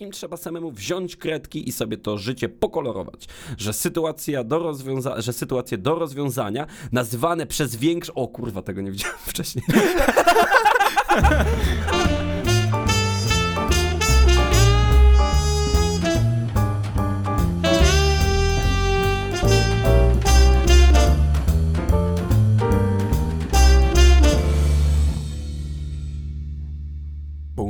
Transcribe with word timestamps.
Im 0.00 0.10
trzeba 0.10 0.36
samemu 0.36 0.70
wziąć 0.70 1.16
kredki 1.16 1.68
i 1.68 1.72
sobie 1.72 1.96
to 1.96 2.18
życie 2.18 2.48
pokolorować. 2.48 3.26
Że, 3.58 3.72
sytuacja 3.72 4.44
do 4.44 4.58
rozwiąza- 4.58 5.20
że 5.20 5.32
sytuacje 5.32 5.78
do 5.78 5.94
rozwiązania, 5.94 6.66
nazywane 6.92 7.46
przez 7.46 7.76
większe... 7.76 8.14
O 8.14 8.28
kurwa, 8.28 8.62
tego 8.62 8.80
nie 8.80 8.90
widziałem 8.90 9.16
wcześniej. 9.26 9.64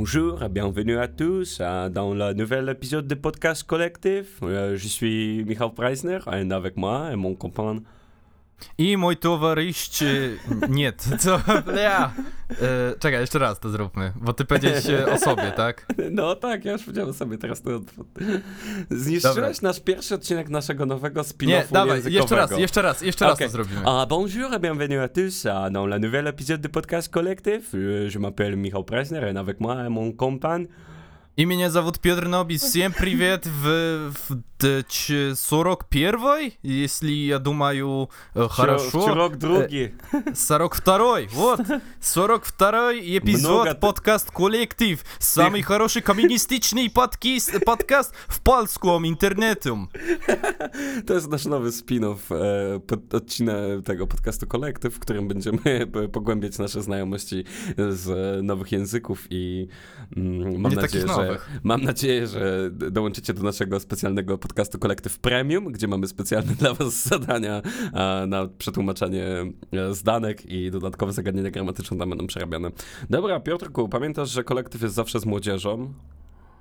Bonjour 0.01 0.41
et 0.41 0.49
bienvenue 0.49 0.97
à 0.97 1.07
tous 1.07 1.61
dans 1.61 2.15
le 2.15 2.33
nouvel 2.33 2.67
épisode 2.69 3.05
de 3.05 3.13
Podcast 3.13 3.61
Collectif. 3.61 4.39
Euh, 4.41 4.75
je 4.75 4.87
suis 4.87 5.43
Michał 5.45 5.69
Preisner 5.69 6.17
et 6.25 6.51
avec 6.51 6.75
moi 6.75 7.11
et 7.13 7.15
mon 7.15 7.35
compagnon. 7.35 7.83
I 8.77 8.97
mój 8.97 9.17
towarzysz... 9.17 9.89
Nie, 10.69 10.93
co? 11.19 11.41
Ja. 11.83 12.13
E, 12.61 12.99
czekaj, 12.99 13.19
jeszcze 13.21 13.39
raz 13.39 13.59
to 13.59 13.69
zróbmy, 13.69 14.13
bo 14.15 14.33
ty 14.33 14.45
powiedziałeś 14.45 14.85
o 15.13 15.17
sobie, 15.17 15.51
tak? 15.51 15.85
No 16.11 16.35
tak, 16.35 16.65
ja 16.65 16.71
już 16.71 16.83
powiedziałem 16.83 17.13
sobie 17.13 17.37
teraz 17.37 17.61
to. 17.61 17.69
Zniszczyłeś 18.89 19.35
Dobra. 19.35 19.69
nasz 19.69 19.79
pierwszy 19.79 20.15
odcinek 20.15 20.49
naszego 20.49 20.85
nowego 20.85 21.21
spin-offu 21.21 21.47
Nie, 21.47 21.65
dawaj, 21.71 21.95
językowego. 21.95 22.21
jeszcze 22.21 22.35
raz, 22.35 22.51
jeszcze 22.59 22.81
raz, 22.81 23.01
jeszcze 23.01 23.25
raz 23.25 23.39
to 23.39 23.49
zrobimy. 23.49 23.81
Ah, 23.85 24.05
bonjour 24.09 24.53
et 24.53 24.61
bienvenue 24.61 25.01
à 25.03 25.07
tous 25.09 25.43
dans 25.71 25.89
le 25.89 25.99
nouvel 25.99 26.27
épisode 26.27 26.61
de 26.61 26.69
Podcast 26.69 27.09
Collectif. 27.09 27.73
Je 28.07 28.19
m'appelle 28.19 28.57
Michał 28.57 28.83
Preisner 28.83 29.23
et 29.23 29.37
avec 29.37 29.59
moi 29.59 29.89
mon 29.89 30.11
compagnon. 31.35 31.57
Imię 31.57 31.71
zawód 31.71 31.99
Piotr 31.99 32.27
Nobis, 32.27 32.63
всем 32.63 32.93
привет 32.93 33.45
в, 33.45 34.11
в 34.29 34.35
41 35.35 36.51
если 36.63 37.11
я 37.11 37.39
думаю 37.39 38.09
э, 38.35 38.47
хорошо. 38.49 39.13
Rok 39.13 39.37
drugi. 39.37 39.91
42 40.35 41.21
вот, 41.33 41.61
42 41.99 42.93
эпизод 42.93 43.63
Много 43.63 43.75
подкаст 43.75 44.31
коллектив, 44.31 45.03
самый 45.19 45.61
хороший 45.61 46.01
коммунистичный 46.01 46.89
подкаст, 46.89 47.65
подкаст 47.65 48.13
в 48.27 48.41
польском 48.41 49.05
интернете. 49.07 49.61
To 51.07 51.13
jest 51.13 51.29
nasz 51.29 51.45
nowy 51.45 51.71
spin-off, 51.71 52.31
e, 52.31 52.79
pod, 52.79 53.13
odcinek 53.13 53.83
tego 53.85 54.07
podcastu 54.07 54.47
Kolektyw, 54.47 54.93
w 54.93 54.99
którym 54.99 55.27
będziemy 55.27 55.87
pogłębiać 56.11 56.57
nasze 56.57 56.81
znajomości 56.81 57.43
z 57.89 58.09
e, 58.09 58.43
nowych 58.43 58.71
języków 58.71 59.27
i 59.29 59.67
mm, 60.17 60.61
mam 60.61 60.73
nadzieję, 60.73 61.07
że 61.07 61.20
mam 61.63 61.83
nadzieję, 61.83 62.27
że 62.27 62.69
dołączycie 62.71 63.33
do 63.33 63.43
naszego 63.43 63.79
specjalnego 63.79 64.37
podcastu 64.37 64.79
Kolektyw 64.79 65.19
Premium, 65.19 65.71
gdzie 65.71 65.87
mamy 65.87 66.07
specjalne 66.07 66.55
dla 66.59 66.73
was 66.73 67.07
zadania 67.07 67.61
na 68.27 68.47
przetłumaczenie 68.57 69.25
e, 69.71 69.93
zdanek 69.93 70.45
i 70.45 70.71
dodatkowe 70.71 71.13
zagadnienia 71.13 71.51
gramatyczne 71.51 71.97
tam 71.97 72.09
będą 72.09 72.27
przerabiane. 72.27 72.71
Dobra, 73.09 73.39
Piotrku, 73.39 73.89
pamiętasz, 73.89 74.29
że 74.29 74.43
kolektyw 74.43 74.81
jest 74.81 74.95
zawsze 74.95 75.19
z 75.19 75.25
młodzieżą? 75.25 75.93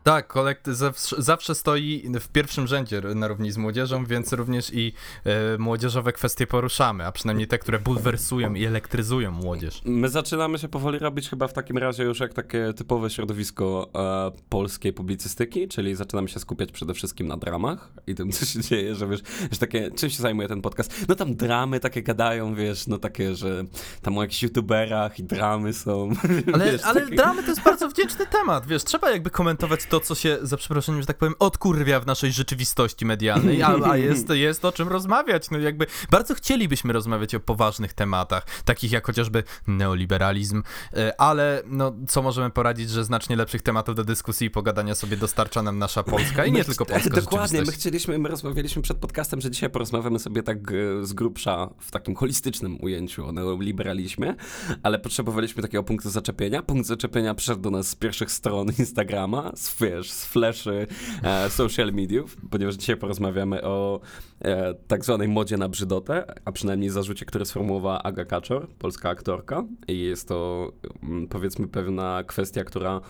Tak, 0.03 0.27
kolektyw 0.27 0.77
zawsze, 1.19 1.55
stoi 1.55 2.13
w 2.21 2.29
pierwszym 2.29 2.67
rzędzie 2.67 3.01
na 3.15 3.29
równi 3.29 3.53
z 3.53 3.57
młodzieżą, 3.57 4.05
więc 4.05 4.33
również 4.33 4.75
i 4.75 4.93
e, 5.25 5.59
młodzieżowe 5.59 6.13
kwestie 6.13 6.47
poruszamy, 6.47 7.07
a 7.07 7.13
przynajmniej 7.13 7.49
te, 7.49 7.59
które 7.59 7.79
bulwersują 7.79 8.55
i 8.55 8.65
elektryzują 8.65 9.31
młodzież. 9.31 9.83
My 9.85 10.09
zaczynamy 10.09 10.59
się 10.59 10.69
powoli 10.69 10.99
robić 10.99 11.31
chyba 11.31 11.49
w 11.49 11.53
takim 11.53 11.79
razie 11.79 12.05
już 12.05 12.21
jak 12.21 12.35
takie 12.35 12.73
typowe 12.77 13.11
środowisko 13.11 13.91
e, 13.95 14.41
polskiej 14.49 14.93
publicystyki, 14.93 15.69
czyli 15.69 15.95
zaczynamy 15.95 16.29
się 16.29 16.41
skupiać 16.41 16.73
przede 16.73 16.95
wszystkim 16.95 17.27
na 17.27 17.37
dramach 17.37 17.93
i 18.07 18.15
tym, 18.15 18.33
co 18.33 18.47
się 18.47 18.61
dzieje, 18.61 18.95
że 18.95 19.07
wiesz, 19.09 19.21
że 19.53 19.59
takie, 19.59 19.91
czym 19.91 20.11
się 20.11 20.23
zajmuje 20.23 20.49
ten 20.49 20.63
podcast? 20.63 21.05
No 21.09 21.15
tam 21.15 21.37
dramy 21.37 21.81
takie 21.81 22.03
gadają, 22.03 22.55
wiesz, 22.55 22.87
no 22.87 22.99
takie, 22.99 23.35
że 23.35 23.65
tam 24.03 24.19
o 24.19 24.23
jakichś 24.23 24.43
youtuberach 24.43 25.19
i 25.19 25.25
dramy 25.25 25.73
są. 25.73 26.11
Ale, 26.55 26.73
wiesz, 26.73 26.85
ale 26.85 27.01
takie- 27.01 27.17
dramy 27.17 27.43
to 27.43 27.49
jest 27.49 27.63
bardzo 27.63 27.89
wdzięczny 27.89 28.27
temat, 28.27 28.67
wiesz, 28.67 28.85
trzeba 28.85 29.11
jakby 29.11 29.31
komentować 29.31 29.90
to, 29.91 30.01
co 30.01 30.15
się, 30.15 30.39
za 30.43 30.57
przeproszeniem, 30.57 31.01
że 31.01 31.07
tak 31.07 31.19
powiem, 31.19 31.35
odkurwia 31.39 32.01
w 32.01 32.07
naszej 32.07 32.33
rzeczywistości 32.33 33.07
medialnej, 33.07 33.63
a, 33.63 33.79
a 33.91 33.97
jest, 33.97 34.29
jest 34.49 34.65
o 34.65 34.73
czym 34.73 34.89
rozmawiać, 34.89 35.51
no 35.51 35.59
jakby 35.59 35.87
bardzo 36.11 36.35
chcielibyśmy 36.35 36.93
rozmawiać 36.93 37.35
o 37.35 37.41
poważnych 37.41 37.93
tematach, 37.93 38.63
takich 38.65 38.93
jak 38.93 39.07
chociażby 39.07 39.45
neoliberalizm, 39.67 40.63
e, 40.97 41.21
ale 41.21 41.63
no, 41.67 41.93
co 42.09 42.23
możemy 42.23 42.51
poradzić, 42.51 42.91
że 42.91 43.05
znacznie 43.05 43.37
lepszych 43.37 43.63
tematów 43.63 43.95
do 43.95 44.05
dyskusji 44.05 44.47
i 44.47 44.51
pogadania 44.51 44.95
sobie 44.95 45.17
dostarcza 45.17 45.63
nam 45.63 45.79
nasza 45.79 46.03
Polska 46.03 46.45
i 46.45 46.53
nie 46.53 46.59
My 46.59 46.65
tylko 46.65 46.87
Polska 46.87 47.11
Dokładnie, 47.11 47.63
my 47.63 47.73
chcieliśmy, 47.73 48.19
my 48.19 48.29
rozmawialiśmy 48.29 48.83
przed 48.83 48.99
podcastem, 48.99 49.41
że 49.41 49.51
dzisiaj 49.51 49.71
porozmawiamy 49.71 50.19
sobie 50.19 50.43
tak 50.43 50.59
e, 50.73 51.07
z 51.07 51.13
grubsza 51.13 51.71
w 51.79 51.91
takim 51.91 52.15
holistycznym 52.15 52.79
ujęciu 52.81 53.27
o 53.27 53.33
neoliberalizmie, 53.33 54.35
ale 54.83 54.99
potrzebowaliśmy 54.99 55.63
takiego 55.63 55.83
punktu 55.83 56.11
zaczepienia. 56.11 56.63
Punkt 56.63 56.87
zaczepienia 56.87 57.35
przyszedł 57.35 57.61
do 57.61 57.71
nas 57.71 57.89
z 57.89 57.95
pierwszych 57.95 58.33
stron 58.33 58.69
Instagrama, 58.79 59.53
z, 59.55 59.80
wiesz, 59.81 60.11
z 60.11 60.25
fleszy 60.25 60.87
e, 61.23 61.51
social 61.51 61.93
mediów, 61.93 62.37
ponieważ 62.51 62.75
dzisiaj 62.75 62.97
porozmawiamy 62.97 63.63
o 63.63 64.01
e, 64.41 64.75
tak 64.75 65.05
zwanej 65.05 65.29
modzie 65.29 65.57
na 65.57 65.69
brzydotę, 65.69 66.35
a 66.45 66.53
przynajmniej 66.53 66.91
zarzucie, 66.91 67.25
który 67.25 67.45
sformułowała 67.45 68.03
Aga 68.03 68.25
Kaczor, 68.25 68.69
polska 68.69 69.09
aktorka 69.09 69.65
i 69.89 70.01
jest 70.01 70.29
to 70.29 70.73
mm, 71.03 71.29
powiedzmy 71.29 71.69
pewna 71.69 72.25
kwestia, 72.27 72.65
która 72.65 73.01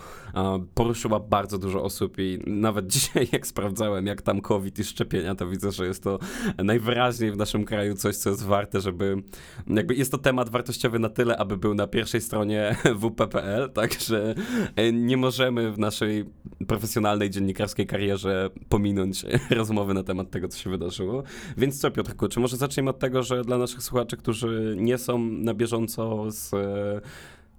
poruszyła 0.75 1.19
bardzo 1.19 1.57
dużo 1.57 1.83
osób 1.83 2.15
i 2.17 2.39
nawet 2.47 2.87
dzisiaj 2.93 3.27
jak 3.31 3.47
sprawdzałem, 3.47 4.05
jak 4.05 4.21
tam 4.21 4.41
COVID 4.41 4.79
i 4.79 4.83
szczepienia, 4.83 5.35
to 5.35 5.47
widzę, 5.47 5.71
że 5.71 5.87
jest 5.87 6.03
to 6.03 6.19
najwyraźniej 6.57 7.31
w 7.31 7.37
naszym 7.37 7.65
kraju 7.65 7.95
coś, 7.95 8.15
co 8.15 8.29
jest 8.29 8.45
warte, 8.45 8.81
żeby 8.81 9.23
jakby 9.67 9.95
jest 9.95 10.11
to 10.11 10.17
temat 10.17 10.49
wartościowy 10.49 10.99
na 10.99 11.09
tyle, 11.09 11.37
aby 11.37 11.57
był 11.57 11.73
na 11.73 11.87
pierwszej 11.87 12.21
stronie 12.21 12.75
WP.pl, 13.01 13.69
także 13.69 14.35
e, 14.75 14.91
nie 14.91 15.17
możemy 15.17 15.71
w 15.71 15.79
naszej 15.79 16.25
profesjonalnej 16.67 17.29
dziennikarskiej 17.29 17.87
karierze 17.87 18.49
pominąć 18.69 19.25
rozmowy 19.49 19.93
na 19.93 20.03
temat 20.03 20.31
tego, 20.31 20.47
co 20.47 20.57
się 20.57 20.69
wydarzyło. 20.69 21.20
Więc 21.57 21.81
co, 21.81 21.91
Piotrku, 21.91 22.27
czy 22.27 22.39
może 22.39 22.57
zaczniemy 22.57 22.89
od 22.89 22.99
tego, 22.99 23.23
że 23.23 23.43
dla 23.43 23.57
naszych 23.57 23.83
słuchaczy, 23.83 24.17
którzy 24.17 24.75
nie 24.77 24.97
są 24.97 25.19
na 25.19 25.53
bieżąco 25.53 26.31
z 26.31 26.53
e, 26.53 26.57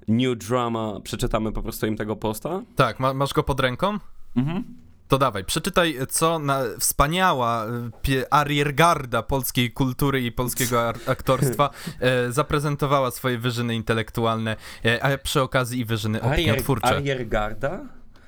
New 0.08 0.38
Drama, 0.38 1.00
przeczytamy 1.00 1.52
po 1.52 1.62
prostu 1.62 1.86
im 1.86 1.96
tego 1.96 2.16
posta? 2.16 2.62
Tak, 2.76 3.00
ma, 3.00 3.14
masz 3.14 3.32
go 3.32 3.42
pod 3.42 3.60
ręką? 3.60 3.98
Mhm. 4.36 4.64
To 5.08 5.18
dawaj, 5.18 5.44
przeczytaj, 5.44 5.96
co 6.08 6.38
na 6.38 6.60
wspaniała 6.78 7.66
e, 8.08 8.32
ariergarda 8.32 9.22
polskiej 9.22 9.70
kultury 9.72 10.22
i 10.22 10.32
polskiego 10.32 10.88
ar- 10.88 10.98
aktorstwa 11.06 11.70
e, 12.00 12.32
zaprezentowała 12.32 13.10
swoje 13.10 13.38
wyżyny 13.38 13.74
intelektualne, 13.74 14.56
e, 14.84 15.04
a 15.04 15.18
przy 15.18 15.40
okazji 15.42 15.80
i 15.80 15.84
wyżyny 15.84 16.22
opiniotwórcze. 16.22 16.96
Ariergarda? 16.96 17.80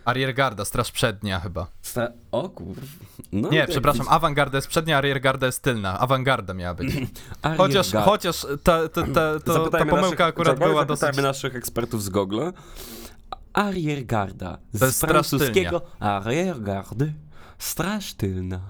Ariergarda, 0.04 0.64
straż 0.64 0.92
przednia 0.92 1.40
chyba. 1.40 1.66
Sta- 1.82 2.08
o 2.32 2.48
kur... 2.48 2.76
No, 3.32 3.48
Nie, 3.50 3.66
przepraszam, 3.66 4.06
awangarda 4.08 4.58
jest 4.58 4.68
przednia, 4.68 4.98
ariergarda 4.98 5.46
jest 5.46 5.62
tylna. 5.62 5.98
Awangarda 5.98 6.54
miała 6.54 6.74
być. 6.74 6.94
Chociaż, 7.56 7.92
chociaż 7.92 8.46
ta, 8.62 8.88
ta, 8.88 9.02
ta, 9.06 9.40
to, 9.44 9.68
ta 9.68 9.78
pomyłka 9.78 10.00
naszych, 10.00 10.20
akurat 10.20 10.58
była 10.58 10.84
dosyć... 10.84 11.16
Naszych 11.16 11.56
ekspertów 11.56 12.02
z 12.02 12.08
Google. 12.08 12.40
Ariergarda. 13.52 14.58
Z 14.72 15.00
francuskiego 15.00 15.82
ariergardy. 16.00 17.12
Straż 17.64 18.14
tylna. 18.14 18.60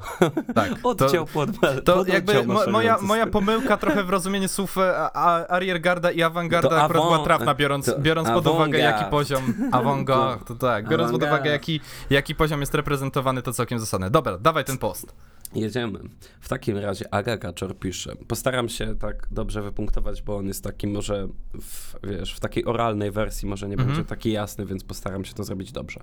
Tak, 0.54 0.70
to- 0.82 0.88
Oddział 0.88 1.26
pod... 1.26 1.50
To 1.84 2.04
jakby 2.06 2.46
mo, 2.46 2.60
moja, 2.70 2.98
moja 3.00 3.26
pomyłka 3.26 3.76
trochę 3.76 4.04
w 4.04 4.10
rozumieniu 4.10 4.48
słów 4.48 4.78
e, 4.78 5.16
ariergarda 5.50 6.10
i 6.10 6.22
awangarda 6.22 6.82
akurat 6.82 7.02
była 7.02 7.24
trafna, 7.24 7.54
biorąc, 7.54 7.86
to 7.86 7.98
biorąc 7.98 8.28
pod 8.28 8.46
uwagę 8.46 8.78
jaki 8.78 9.04
poziom 9.10 9.54
awantgarde, 9.72 10.44
to 10.44 10.54
tak, 10.54 10.88
biorąc 10.88 11.12
pod 11.12 11.22
uwagę 11.22 11.50
jaki, 11.50 11.80
jaki 12.10 12.34
poziom 12.34 12.60
jest 12.60 12.74
reprezentowany, 12.74 13.42
to 13.42 13.52
całkiem 13.52 13.78
zasadne. 13.78 14.10
Dobra, 14.10 14.38
dawaj 14.38 14.64
ten 14.64 14.78
post. 14.78 15.14
Jedziemy. 15.54 15.98
W 16.40 16.48
takim 16.48 16.78
razie 16.78 17.14
Aga 17.14 17.36
Kaczor 17.36 17.78
pisze. 17.78 18.16
Postaram 18.28 18.68
się 18.68 18.96
tak 18.96 19.28
dobrze 19.30 19.62
wypunktować, 19.62 20.22
bo 20.22 20.36
on 20.36 20.46
jest 20.46 20.64
taki 20.64 20.86
może, 20.86 21.28
w, 21.60 21.94
wiesz, 22.02 22.34
w 22.34 22.40
takiej 22.40 22.64
oralnej 22.64 23.10
wersji 23.10 23.48
może 23.48 23.68
nie 23.68 23.72
Mhm. 23.74 23.88
będzie 23.90 24.08
taki 24.08 24.32
jasny, 24.32 24.66
więc 24.66 24.84
postaram 24.84 25.24
się 25.24 25.34
to 25.34 25.44
zrobić 25.44 25.72
dobrze. 25.72 26.00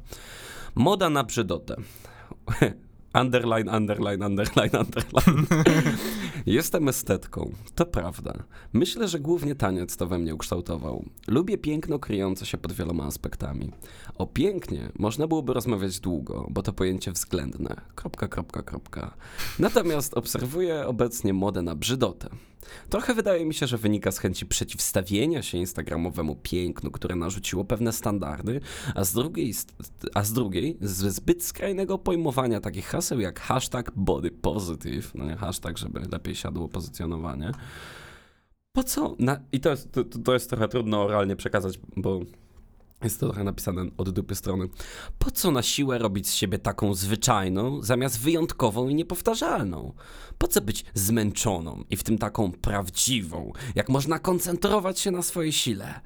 Moda 0.75 1.09
na 1.09 1.23
brzydotę. 1.23 1.75
Underline, 3.13 3.69
underline, 3.69 4.25
underline, 4.25 4.71
underline. 4.80 5.45
Jestem 6.45 6.88
estetką, 6.88 7.51
to 7.75 7.86
prawda. 7.86 8.44
Myślę, 8.74 9.07
że 9.07 9.19
głównie 9.19 9.56
taniec 9.56 9.98
to 9.98 10.07
we 10.07 10.19
mnie 10.19 10.36
ukształtował. 10.36 11.06
Lubię 11.27 11.57
piękno 11.57 12.00
kryjące 12.00 12.45
się 12.45 12.57
pod 12.57 12.71
wieloma 12.71 13.03
aspektami. 13.03 13.71
O 14.18 14.27
pięknie 14.27 14.92
można 15.00 15.27
byłoby 15.27 15.53
rozmawiać 15.53 16.00
długo, 16.00 16.48
bo 16.50 16.62
to 16.62 16.74
pojęcie 16.74 17.12
względne. 17.12 17.75
Kropka, 17.95 18.27
kropka, 18.27 18.62
kropka. 18.62 19.13
Natomiast 19.59 20.13
obserwuję 20.13 20.88
obecnie 20.88 21.33
modę 21.33 21.62
na 21.62 21.75
brzydotę. 21.75 22.30
Trochę 22.89 23.13
wydaje 23.13 23.45
mi 23.45 23.53
się, 23.53 23.67
że 23.67 23.77
wynika 23.77 24.11
z 24.11 24.17
chęci 24.17 24.45
przeciwstawienia 24.45 25.41
się 25.41 25.57
instagramowemu 25.57 26.35
pięknu, 26.35 26.91
które 26.91 27.15
narzuciło 27.15 27.65
pewne 27.65 27.93
standardy, 27.93 28.61
a 28.95 29.03
z 29.03 29.13
drugiej, 29.13 29.53
a 30.13 30.23
z 30.23 30.33
drugiej 30.33 30.77
z 30.81 31.13
zbyt 31.13 31.43
skrajnego 31.43 31.97
pojmowania 31.97 32.59
takich 32.59 32.85
haseł 32.85 33.19
jak 33.19 33.39
hashtag 33.39 33.91
body 33.95 34.31
positive, 34.31 35.15
no 35.15 35.25
nie 35.25 35.35
hashtag, 35.35 35.77
żeby 35.77 35.99
lepiej 36.11 36.35
siadło 36.35 36.67
pozycjonowanie. 36.67 37.51
Po 38.73 38.83
co? 38.83 39.15
Na, 39.19 39.39
I 39.51 39.59
to 39.59 39.69
jest, 39.69 39.91
to, 39.91 40.03
to 40.03 40.33
jest 40.33 40.49
trochę 40.49 40.67
trudno 40.67 41.03
oralnie 41.03 41.35
przekazać, 41.35 41.79
bo 41.95 42.19
jest 43.03 43.19
to 43.19 43.25
trochę 43.25 43.44
napisane 43.44 43.86
od 43.98 44.09
dupy 44.09 44.36
strony. 44.36 44.68
Po 45.19 45.31
co 45.31 45.51
na 45.51 45.62
siłę 45.62 45.98
robić 45.98 46.27
z 46.27 46.33
siebie 46.33 46.59
taką 46.59 46.94
zwyczajną, 46.94 47.81
zamiast 47.81 48.19
wyjątkową 48.19 48.89
i 48.89 48.95
niepowtarzalną? 48.95 49.94
Po 50.38 50.48
co 50.48 50.62
być 50.62 50.86
zmęczoną 50.94 51.83
i 51.89 51.98
w 51.98 52.03
tym 52.03 52.18
taką 52.18 52.51
prawdziwą, 52.51 53.53
jak 53.75 53.89
można 53.89 54.19
koncentrować 54.19 55.00
się 55.00 55.12
na 55.12 55.21
swojej 55.21 55.51
sile? 55.51 56.01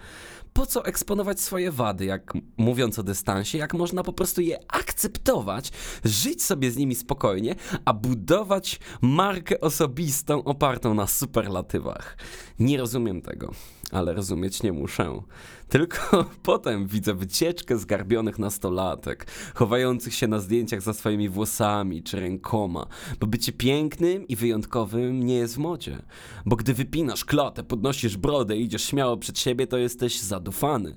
Po 0.54 0.66
co 0.66 0.86
eksponować 0.86 1.42
swoje 1.42 1.72
wady, 1.72 2.06
jak 2.06 2.34
mówiąc 2.58 3.00
o 3.00 3.04
dystansie, 3.04 3.58
jak 3.58 3.74
można 3.74 4.04
po 4.04 4.14
prostu 4.14 4.42
je 4.42 4.60
akceptować, 4.68 5.72
żyć 6.04 6.44
sobie 6.44 6.72
z 6.72 6.78
nimi 6.78 6.96
spokojnie, 6.96 7.56
a 7.86 7.94
budować 7.94 8.80
markę 9.02 9.62
osobistą 9.62 10.44
opartą 10.44 10.94
na 10.94 11.08
superlatywach? 11.08 12.18
Nie 12.60 12.78
rozumiem 12.78 13.22
tego, 13.22 13.52
ale 13.92 14.14
rozumieć 14.14 14.64
nie 14.64 14.74
muszę. 14.74 15.22
Tylko 15.70 16.26
potem 16.44 16.88
widzę 16.88 17.14
wycieczkę 17.14 17.78
zgarbionych 17.78 18.40
nastolatek, 18.40 19.28
chowających 19.56 20.14
się 20.14 20.28
na 20.28 20.40
zdjęciach 20.40 20.82
za 20.82 20.94
swoimi 20.94 21.30
włosami 21.30 22.04
czy 22.04 22.20
rękoma, 22.20 22.88
bo 23.20 23.28
bycie 23.28 23.52
pięknym 23.52 24.28
i 24.28 24.36
wyjątkowym 24.36 25.24
nie 25.24 25.36
jest 25.36 25.56
w 25.56 25.58
modzie. 25.58 26.02
Bo 26.46 26.56
gdy 26.56 26.74
wypinasz 26.74 27.26
klatę, 27.26 27.64
podnosisz 27.64 28.18
brodę 28.18 28.58
i 28.58 28.64
idziesz 28.64 28.84
śmiało 28.84 29.18
przed 29.18 29.40
siebie, 29.40 29.68
to 29.68 29.78
jesteś 29.78 30.20
zadufany. 30.20 30.96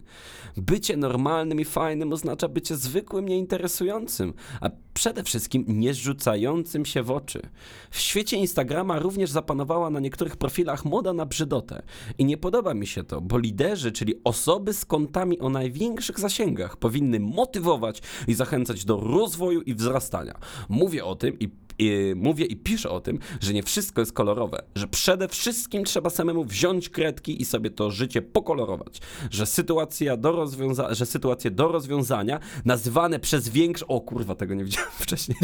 Bycie 0.56 0.96
normalnym 0.96 1.60
i 1.60 1.64
fajnym 1.64 2.12
oznacza 2.12 2.48
bycie 2.48 2.76
zwykłym, 2.76 3.28
nieinteresującym, 3.28 4.34
a 4.60 4.70
przede 4.94 5.24
wszystkim 5.24 5.64
nie 5.68 5.94
rzucającym 5.94 6.84
się 6.84 7.02
w 7.02 7.10
oczy. 7.10 7.42
W 7.90 7.98
świecie 7.98 8.36
Instagrama 8.36 8.98
również 8.98 9.30
zapanowała 9.30 9.90
na 9.90 10.00
niektórych 10.00 10.36
profilach 10.36 10.84
moda 10.84 11.12
na 11.12 11.26
brzydotę. 11.26 11.82
I 12.18 12.24
nie 12.24 12.36
podoba 12.36 12.74
mi 12.74 12.77
się 12.86 13.04
to, 13.04 13.20
bo 13.20 13.38
liderzy, 13.38 13.92
czyli 13.92 14.14
osoby 14.24 14.72
z 14.72 14.84
kontami 14.84 15.38
o 15.38 15.48
największych 15.48 16.20
zasięgach, 16.20 16.76
powinny 16.76 17.20
motywować 17.20 18.02
i 18.26 18.34
zachęcać 18.34 18.84
do 18.84 19.00
rozwoju 19.00 19.60
i 19.60 19.74
wzrastania. 19.74 20.38
Mówię 20.68 21.04
o 21.04 21.14
tym 21.14 21.38
i 21.38 21.48
i 21.78 22.12
mówię 22.16 22.44
i 22.44 22.56
piszę 22.56 22.90
o 22.90 23.00
tym, 23.00 23.18
że 23.40 23.52
nie 23.52 23.62
wszystko 23.62 24.00
jest 24.00 24.12
kolorowe, 24.12 24.62
że 24.74 24.88
przede 24.88 25.28
wszystkim 25.28 25.84
trzeba 25.84 26.10
samemu 26.10 26.44
wziąć 26.44 26.88
kredki 26.88 27.42
i 27.42 27.44
sobie 27.44 27.70
to 27.70 27.90
życie 27.90 28.22
pokolorować, 28.22 29.00
że 29.30 29.46
sytuacja 29.46 30.16
do 30.16 30.32
rozwiązania, 30.32 30.94
że 30.94 31.06
sytuacje 31.06 31.50
do 31.50 31.68
rozwiązania 31.68 32.40
nazywane 32.64 33.18
przez 33.18 33.48
większe, 33.48 33.86
o 33.86 34.00
kurwa, 34.00 34.34
tego 34.34 34.54
nie 34.54 34.64
widziałem 34.64 34.90
wcześniej. 35.00 35.38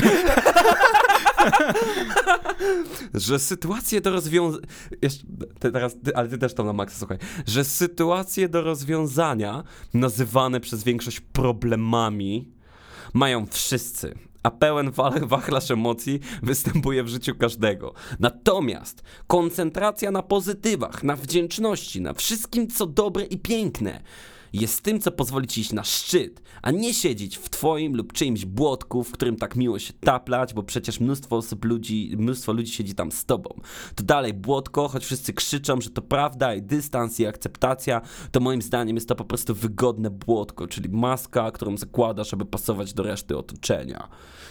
że 3.14 3.38
sytuacje 3.38 4.00
do 4.00 4.10
rozwiązania. 4.10 4.66
Teraz, 5.58 5.96
ty, 6.04 6.16
ale 6.16 6.28
ty 6.28 6.38
też 6.38 6.54
tam 6.54 6.66
na 6.66 6.72
maksa 6.72 6.98
słuchaj. 6.98 7.18
Że 7.46 7.64
sytuacje 7.64 8.48
do 8.48 8.62
rozwiązania, 8.62 9.64
nazywane 9.94 10.60
przez 10.60 10.84
większość 10.84 11.20
problemami, 11.20 12.52
mają 13.14 13.46
wszyscy 13.46 14.14
a 14.44 14.50
pełen 14.50 14.90
wachlarz 15.22 15.70
emocji 15.70 16.20
występuje 16.42 17.04
w 17.04 17.08
życiu 17.08 17.34
każdego. 17.34 17.94
Natomiast 18.20 19.02
koncentracja 19.26 20.10
na 20.10 20.22
pozytywach, 20.22 21.02
na 21.02 21.16
wdzięczności, 21.16 22.00
na 22.00 22.12
wszystkim, 22.12 22.68
co 22.68 22.86
dobre 22.86 23.24
i 23.24 23.38
piękne, 23.38 24.02
jest 24.54 24.82
tym, 24.82 25.00
co 25.00 25.10
pozwoli 25.10 25.46
ci 25.46 25.60
iść 25.60 25.72
na 25.72 25.84
szczyt, 25.84 26.42
a 26.62 26.70
nie 26.70 26.94
siedzieć 26.94 27.36
w 27.36 27.50
twoim 27.50 27.96
lub 27.96 28.12
czyimś 28.12 28.44
błotku, 28.44 29.04
w 29.04 29.12
którym 29.12 29.36
tak 29.36 29.56
miło 29.56 29.78
się 29.78 29.92
taplać, 29.92 30.54
bo 30.54 30.62
przecież 30.62 31.00
mnóstwo 31.00 31.36
osób 31.36 31.64
ludzi, 31.64 32.14
mnóstwo 32.18 32.52
ludzi 32.52 32.72
siedzi 32.72 32.94
tam 32.94 33.12
z 33.12 33.24
tobą. 33.24 33.60
To 33.94 34.04
dalej 34.04 34.34
błotko, 34.34 34.88
choć 34.88 35.04
wszyscy 35.04 35.32
krzyczą, 35.32 35.80
że 35.80 35.90
to 35.90 36.02
prawda 36.02 36.54
i 36.54 36.62
dystans 36.62 37.20
i 37.20 37.26
akceptacja, 37.26 38.00
to 38.30 38.40
moim 38.40 38.62
zdaniem 38.62 38.96
jest 38.96 39.08
to 39.08 39.14
po 39.14 39.24
prostu 39.24 39.54
wygodne 39.54 40.10
błotko, 40.10 40.66
czyli 40.66 40.88
maska, 40.88 41.50
którą 41.50 41.76
zakładasz, 41.76 42.30
żeby 42.30 42.44
pasować 42.44 42.94
do 42.94 43.02
reszty 43.02 43.36
otoczenia 43.36 44.08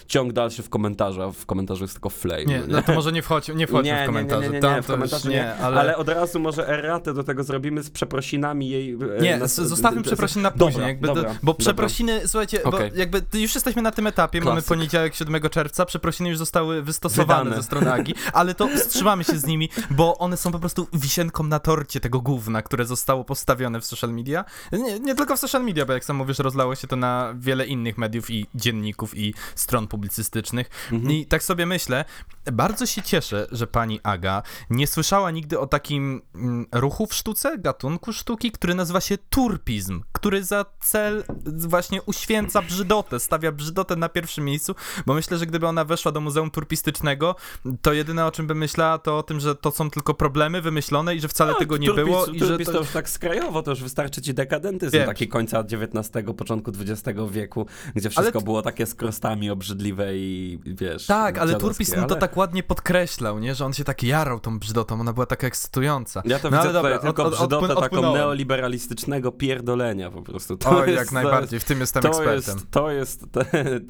ciąg 0.08 0.34
dalszy 0.34 0.64
w 0.64 0.70
komentarzach, 0.70 1.34
w 1.34 1.46
komentarzu 1.46 1.84
jest 1.84 1.94
tylko 1.94 2.10
flame. 2.10 2.46
Nie, 2.46 2.60
no, 2.60 2.66
no 2.68 2.82
to 2.82 2.94
może 2.94 3.12
nie 3.12 3.22
wchodź, 3.22 3.48
nie 3.56 3.68
wchodź 3.68 3.86
nie, 3.86 4.04
w 4.04 4.06
komentarze. 4.06 4.42
Nie, 4.42 4.60
nie, 4.60 4.68
nie, 4.68 4.76
nie, 4.76 4.82
w 4.82 4.88
komentarzu 4.88 5.30
nie, 5.30 5.56
ale... 5.56 5.80
ale... 5.80 5.98
od 5.98 6.10
razu 6.10 6.40
może 6.40 6.68
erratę 6.68 7.14
do 7.14 7.24
tego 7.24 7.44
zrobimy 7.44 7.84
z 7.84 7.90
przeprosinami 7.90 8.70
jej. 8.70 8.98
E, 9.18 9.22
nie, 9.22 9.38
na... 9.38 9.48
zostawmy 9.48 9.93
przeprosiny 10.02 10.44
na 10.44 10.52
później, 10.52 10.72
dobra, 10.72 10.88
jakby 10.88 11.08
dobra, 11.08 11.24
do, 11.24 11.36
bo 11.44 11.54
przeprosiny, 11.54 12.14
dobra. 12.14 12.28
słuchajcie, 12.28 12.64
okay. 12.64 12.92
bo 12.92 12.98
jakby 12.98 13.22
już 13.34 13.56
jesteśmy 13.56 13.82
na 13.82 13.92
tym 13.92 14.08
etapie, 14.08 14.40
Klasyk. 14.40 14.50
mamy 14.50 14.62
poniedziałek 14.62 15.16
7 15.16 15.42
czerwca, 15.50 15.86
przeprosiny 15.86 16.30
już 16.30 16.38
zostały 16.38 16.82
wystosowane 16.82 17.44
Wydane. 17.44 17.56
ze 17.56 17.64
strony 17.64 17.94
Agi, 17.94 18.14
ale 18.34 18.56
to 18.56 18.68
wstrzymamy 18.68 19.24
się 19.24 19.38
z 19.38 19.46
nimi, 19.46 19.70
bo 19.90 20.18
one 20.18 20.38
są 20.38 20.52
po 20.52 20.60
prostu 20.60 20.88
wisienką 20.94 21.44
na 21.44 21.60
torcie 21.60 22.00
tego 22.00 22.22
gówna, 22.22 22.62
które 22.62 22.86
zostało 22.86 23.24
postawione 23.24 23.82
w 23.82 23.86
social 23.86 24.14
media. 24.14 24.46
Nie, 24.72 25.00
nie 25.00 25.16
tylko 25.16 25.36
w 25.36 25.40
social 25.40 25.64
media, 25.64 25.86
bo 25.86 25.94
jak 25.94 26.06
sam 26.06 26.16
mówisz, 26.16 26.40
rozlało 26.40 26.76
się 26.76 26.88
to 26.88 26.96
na 26.96 27.34
wiele 27.38 27.66
innych 27.66 27.98
mediów 27.98 28.30
i 28.30 28.48
dzienników 28.56 29.18
i 29.18 29.34
stron 29.56 29.88
publicystycznych. 29.88 30.70
Mhm. 30.92 31.12
I 31.12 31.26
tak 31.26 31.44
sobie 31.44 31.66
myślę, 31.66 32.06
bardzo 32.52 32.86
się 32.86 33.02
cieszę, 33.02 33.48
że 33.52 33.68
pani 33.68 34.00
Aga 34.04 34.44
nie 34.70 34.88
słyszała 34.88 35.32
nigdy 35.32 35.60
o 35.60 35.68
takim 35.68 36.22
mm, 36.36 36.66
ruchu 36.72 37.08
w 37.08 37.14
sztuce, 37.14 37.58
gatunku 37.58 38.14
sztuki, 38.14 38.52
który 38.52 38.76
nazywa 38.76 39.02
się 39.02 39.18
turpizm, 39.18 39.83
który 40.12 40.44
za 40.44 40.66
cel 40.80 41.24
właśnie 41.46 42.02
uświęca 42.02 42.62
brzydotę, 42.62 43.20
stawia 43.20 43.52
brzydotę 43.52 43.96
na 43.96 44.10
pierwszym 44.10 44.46
miejscu, 44.46 44.76
bo 45.06 45.14
myślę, 45.14 45.38
że 45.38 45.46
gdyby 45.46 45.68
ona 45.68 45.86
weszła 45.86 46.12
do 46.12 46.22
Muzeum 46.22 46.52
Turpistycznego, 46.52 47.36
to 47.82 47.94
jedyne 47.94 48.26
o 48.26 48.32
czym 48.32 48.48
by 48.48 48.56
myślała, 48.56 48.98
to 48.98 49.18
o 49.18 49.24
tym, 49.24 49.40
że 49.40 49.56
to 49.56 49.72
są 49.72 49.90
tylko 49.90 50.14
problemy 50.14 50.62
wymyślone 50.62 51.16
i 51.16 51.20
że 51.20 51.28
wcale 51.28 51.54
no, 51.54 51.60
tego 51.60 51.78
nie 51.78 51.88
turpis, 51.88 52.06
było. 52.06 52.26
I 52.26 52.40
że 52.40 52.58
to... 52.58 52.72
to 52.72 52.78
już 52.78 52.90
tak 52.90 53.10
skrajowo, 53.10 53.64
to 53.64 53.72
już 53.72 53.84
wystarczy 53.84 54.22
ci 54.22 54.34
dekadentyzm 54.34 54.94
Wiem. 54.94 55.06
taki 55.06 55.28
końca 55.28 55.60
XIX, 55.60 56.10
początku 56.38 56.72
XX 56.80 57.20
wieku, 57.32 57.66
gdzie 57.96 58.10
wszystko 58.10 58.42
było 58.42 58.62
takie 58.62 58.86
z 58.86 58.96
krostami 58.96 59.50
obrzydliwe 59.50 60.18
i 60.18 60.60
wiesz. 60.66 61.06
Tak, 61.06 61.38
ale 61.38 61.56
Turpis 61.56 61.94
ale... 61.94 62.08
to 62.08 62.16
tak 62.16 62.38
ładnie 62.38 62.64
podkreślał, 62.64 63.40
nie? 63.40 63.56
Że 63.56 63.66
on 63.66 63.74
się 63.74 63.84
tak 63.84 64.04
jarał 64.04 64.40
tą 64.40 64.60
brzydotą, 64.60 65.02
ona 65.02 65.14
była 65.14 65.26
taka 65.26 65.48
ekscytująca. 65.48 66.22
Ja 66.26 66.40
to 66.40 66.50
no, 66.50 66.58
widzę 66.58 66.68
tutaj 66.70 66.92
dobra, 66.92 67.00
tylko 67.00 67.24
od, 67.26 67.36
brzydotę 67.36 67.76
od, 67.76 67.80
taką 67.80 68.14
neoliberalistycznego 68.14 69.32
pierdolenia 69.64 70.12
po 70.12 70.22
prostu. 70.22 70.58
To 70.58 70.70
o, 70.70 70.86
jest, 70.86 70.98
jak 70.98 71.12
najbardziej, 71.12 71.60
w 71.60 71.64
tym 71.64 71.80
jestem 71.80 72.04
to 72.04 72.10
ekspertem. 72.10 72.56
Jest, 72.56 72.72
to, 72.72 72.92
jest, 72.92 73.26
to, 73.32 73.42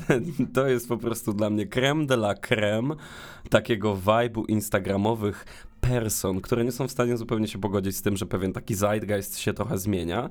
to 0.56 0.68
jest 0.68 0.88
po 0.88 0.98
prostu 0.98 1.34
dla 1.34 1.50
mnie 1.50 1.68
creme 1.68 2.06
de 2.06 2.14
la 2.14 2.36
creme 2.36 2.96
takiego 3.50 3.96
vibe'u 3.96 4.44
instagramowych 4.48 5.46
person, 5.82 6.42
które 6.42 6.66
nie 6.66 6.72
są 6.72 6.88
w 6.88 6.92
stanie 6.92 7.18
zupełnie 7.18 7.48
się 7.48 7.60
pogodzić 7.60 7.96
z 7.96 8.02
tym, 8.02 8.18
że 8.18 8.26
pewien 8.26 8.54
taki 8.54 8.76
zeitgeist 8.76 9.40
się 9.40 9.54
trochę 9.54 9.78
zmienia. 9.78 10.30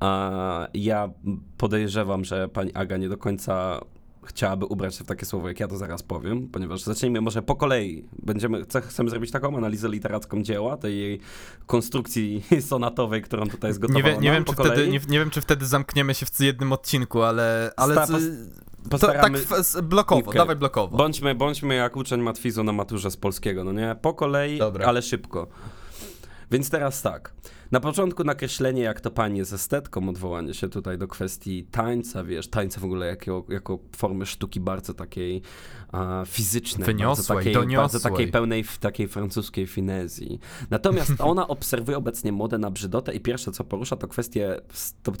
A 0.00 0.68
ja 0.74 1.10
podejrzewam, 1.58 2.24
że 2.24 2.48
pani 2.48 2.74
Aga 2.74 2.96
nie 2.96 3.08
do 3.08 3.18
końca 3.18 3.80
chciałaby 4.26 4.66
ubrać 4.66 4.94
się 4.94 5.04
w 5.04 5.06
takie 5.06 5.26
słowo, 5.26 5.48
jak 5.48 5.60
ja 5.60 5.68
to 5.68 5.76
zaraz 5.76 6.02
powiem, 6.02 6.48
ponieważ 6.48 6.82
zacznijmy 6.82 7.20
może 7.20 7.42
po 7.42 7.56
kolei. 7.56 8.04
Będziemy, 8.22 8.64
chcemy 8.88 9.10
zrobić 9.10 9.30
taką 9.30 9.56
analizę 9.56 9.88
literacką 9.88 10.42
dzieła, 10.42 10.76
tej 10.76 10.98
jej 10.98 11.20
konstrukcji 11.66 12.42
sonatowej, 12.70 13.22
którą 13.22 13.48
tutaj 13.48 13.72
zgotowała 13.72 14.06
nie, 14.06 14.14
wie, 14.14 14.20
nie 14.20 14.32
wiem, 14.32 14.44
czy 14.44 14.52
wtedy, 14.52 14.88
nie, 14.88 15.00
nie, 15.08 15.18
wiem, 15.18 15.30
czy 15.30 15.40
wtedy 15.40 15.66
zamkniemy 15.66 16.14
się 16.14 16.26
w 16.26 16.40
jednym 16.40 16.72
odcinku, 16.72 17.22
ale... 17.22 17.72
ale 17.76 17.94
Sta, 17.94 18.18
Postaramy... 18.90 19.38
To, 19.40 19.54
tak 19.54 19.84
blokowo, 19.84 20.30
okay. 20.30 20.38
dawaj 20.38 20.56
blokowo. 20.56 20.96
Bądźmy, 20.96 21.34
bądźmy 21.34 21.74
jak 21.74 21.96
uczeń 21.96 22.20
matwizu 22.20 22.64
na 22.64 22.72
maturze 22.72 23.10
z 23.10 23.16
polskiego, 23.16 23.64
no 23.64 23.72
nie? 23.72 23.96
Po 24.02 24.14
kolei, 24.14 24.58
Dobra. 24.58 24.86
ale 24.86 25.02
szybko. 25.02 25.46
Więc 26.50 26.70
teraz 26.70 27.02
tak. 27.02 27.32
Na 27.70 27.80
początku 27.80 28.24
nakreślenie, 28.24 28.82
jak 28.82 29.00
to 29.00 29.10
pani 29.10 29.38
jest 29.38 29.52
estetką, 29.52 30.08
odwołanie 30.08 30.54
się 30.54 30.68
tutaj 30.68 30.98
do 30.98 31.08
kwestii 31.08 31.64
tańca, 31.70 32.24
wiesz, 32.24 32.48
tańca 32.48 32.80
w 32.80 32.84
ogóle 32.84 33.06
jako, 33.06 33.44
jako 33.48 33.78
formy 33.96 34.26
sztuki 34.26 34.60
bardzo 34.60 34.94
takiej 34.94 35.42
a, 35.92 36.24
fizycznej, 36.26 36.86
Wyniosłej, 36.86 37.36
bardzo 37.36 37.54
takiej, 37.54 37.76
bardzo 37.76 38.00
takiej 38.00 38.28
pełnej 38.28 38.64
takiej 38.80 39.08
francuskiej 39.08 39.66
finezji. 39.66 40.40
Natomiast 40.70 41.12
ona 41.32 41.48
obserwuje 41.48 41.96
obecnie 41.96 42.32
modę 42.32 42.58
na 42.58 42.70
brzydotę 42.70 43.14
i 43.14 43.20
pierwsze, 43.20 43.52
co 43.52 43.64
porusza, 43.64 43.96
to 43.96 44.08
kwestie, 44.08 44.60
to, 45.02 45.12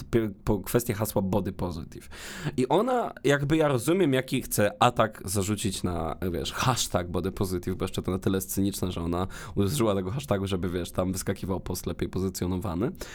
to 0.44 0.58
kwestie 0.58 0.94
hasła 0.94 1.22
body 1.22 1.52
positive. 1.52 2.08
I 2.56 2.68
ona, 2.68 3.12
jakby 3.24 3.56
ja 3.56 3.68
rozumiem, 3.68 4.12
jaki 4.12 4.42
chce 4.42 4.82
atak 4.82 5.22
zarzucić 5.24 5.82
na, 5.82 6.16
wiesz, 6.32 6.52
hashtag 6.52 7.08
body 7.08 7.32
positive, 7.32 7.76
bo 7.76 7.84
jeszcze 7.84 8.02
to 8.02 8.10
na 8.10 8.18
tyle 8.18 8.36
jest 8.36 8.54
cyniczne, 8.54 8.92
że 8.92 9.00
ona 9.00 9.26
użyła 9.54 9.94
tego 9.94 10.10
hashtagu, 10.10 10.46
żeby, 10.46 10.68
wiesz, 10.68 10.90
tam 10.90 11.12
wyskakiwał 11.12 11.60
post 11.60 11.86
lepiej 11.86 12.08
pozycjonowany 12.08 12.43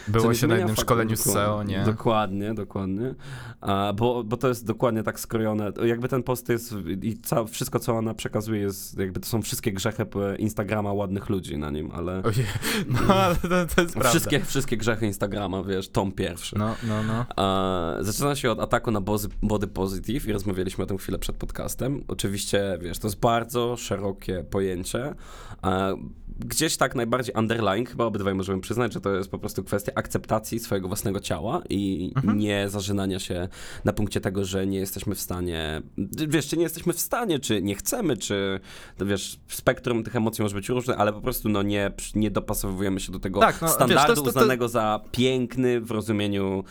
Było 0.07 0.33
się 0.33 0.47
na 0.47 0.57
jednym 0.57 0.75
szkoleniu 0.75 1.15
z 1.15 1.19
SEO, 1.19 1.63
nie? 1.63 1.83
Dokładnie, 1.85 2.53
dokładnie. 2.53 3.15
A, 3.61 3.93
bo, 3.95 4.23
bo 4.23 4.37
to 4.37 4.47
jest 4.47 4.65
dokładnie 4.65 5.03
tak 5.03 5.19
skrojone. 5.19 5.71
Jakby 5.85 6.07
ten 6.07 6.23
post 6.23 6.49
jest 6.49 6.75
i 7.01 7.17
ca, 7.17 7.45
wszystko, 7.45 7.79
co 7.79 7.97
ona 7.97 8.13
przekazuje 8.13 8.61
jest, 8.61 8.99
jakby 8.99 9.19
to 9.19 9.27
są 9.27 9.41
wszystkie 9.41 9.71
grzechy 9.71 10.05
Instagrama 10.37 10.93
ładnych 10.93 11.29
ludzi 11.29 11.57
na 11.57 11.69
nim, 11.69 11.91
ale... 11.91 12.23
Ojej, 12.23 12.45
no 13.07 13.15
ale 13.15 13.35
to, 13.35 13.49
to 13.75 13.81
jest 13.81 13.93
prawda. 13.93 14.09
Wszystkie, 14.09 14.39
wszystkie 14.39 14.77
grzechy 14.77 15.05
Instagrama, 15.05 15.63
wiesz, 15.63 15.89
tom 15.89 16.11
pierwszy. 16.11 16.57
No, 16.57 16.75
no, 16.87 17.03
no. 17.03 17.25
A, 17.35 17.95
zaczyna 17.99 18.35
się 18.35 18.51
od 18.51 18.59
ataku 18.59 18.91
na 18.91 19.01
body 19.41 19.67
positive 19.67 20.27
i 20.27 20.33
rozmawialiśmy 20.33 20.83
o 20.83 20.87
tym 20.87 20.97
chwilę 20.97 21.19
przed 21.19 21.35
podcastem. 21.35 22.03
Oczywiście, 22.07 22.77
wiesz, 22.81 22.99
to 22.99 23.07
jest 23.07 23.19
bardzo 23.19 23.77
szerokie 23.77 24.43
pojęcie. 24.49 25.15
A, 25.61 25.93
gdzieś 26.39 26.77
tak 26.77 26.95
najbardziej 26.95 27.35
underlying, 27.35 27.89
chyba 27.89 28.05
obydwaj 28.05 28.35
możemy 28.35 28.61
przyznać, 28.61 28.93
że 28.93 29.01
to 29.01 29.15
jest 29.15 29.31
po 29.31 29.39
prostu 29.39 29.63
kwestia 29.63 29.91
akceptacji 29.95 30.59
swojego 30.59 30.87
własnego 30.87 31.19
ciała 31.19 31.61
i 31.69 32.11
mhm. 32.15 32.39
nie 32.39 32.69
zażynania 32.69 33.19
się 33.19 33.47
na 33.85 33.93
punkcie 33.93 34.21
tego, 34.21 34.45
że 34.45 34.67
nie 34.67 34.79
jesteśmy 34.79 35.15
w 35.15 35.21
stanie, 35.21 35.81
wiesz, 36.27 36.47
czy 36.47 36.57
nie 36.57 36.63
jesteśmy 36.63 36.93
w 36.93 36.99
stanie, 36.99 37.39
czy 37.39 37.61
nie 37.61 37.75
chcemy, 37.75 38.17
czy, 38.17 38.59
wiesz, 39.01 39.39
spektrum 39.47 40.03
tych 40.03 40.15
emocji 40.15 40.41
może 40.41 40.55
być 40.55 40.69
różne, 40.69 40.97
ale 40.97 41.13
po 41.13 41.21
prostu, 41.21 41.49
no, 41.49 41.63
nie, 41.63 41.91
nie 42.15 42.31
dopasowujemy 42.31 42.99
się 42.99 43.11
do 43.11 43.19
tego 43.19 43.39
tak, 43.39 43.61
no, 43.61 43.67
standardu 43.67 44.07
wiesz, 44.07 44.07
to, 44.07 44.15
to, 44.15 44.21
to, 44.21 44.29
uznanego 44.29 44.69
za 44.69 44.99
piękny 45.11 45.81
w 45.81 45.91
rozumieniu 45.91 46.63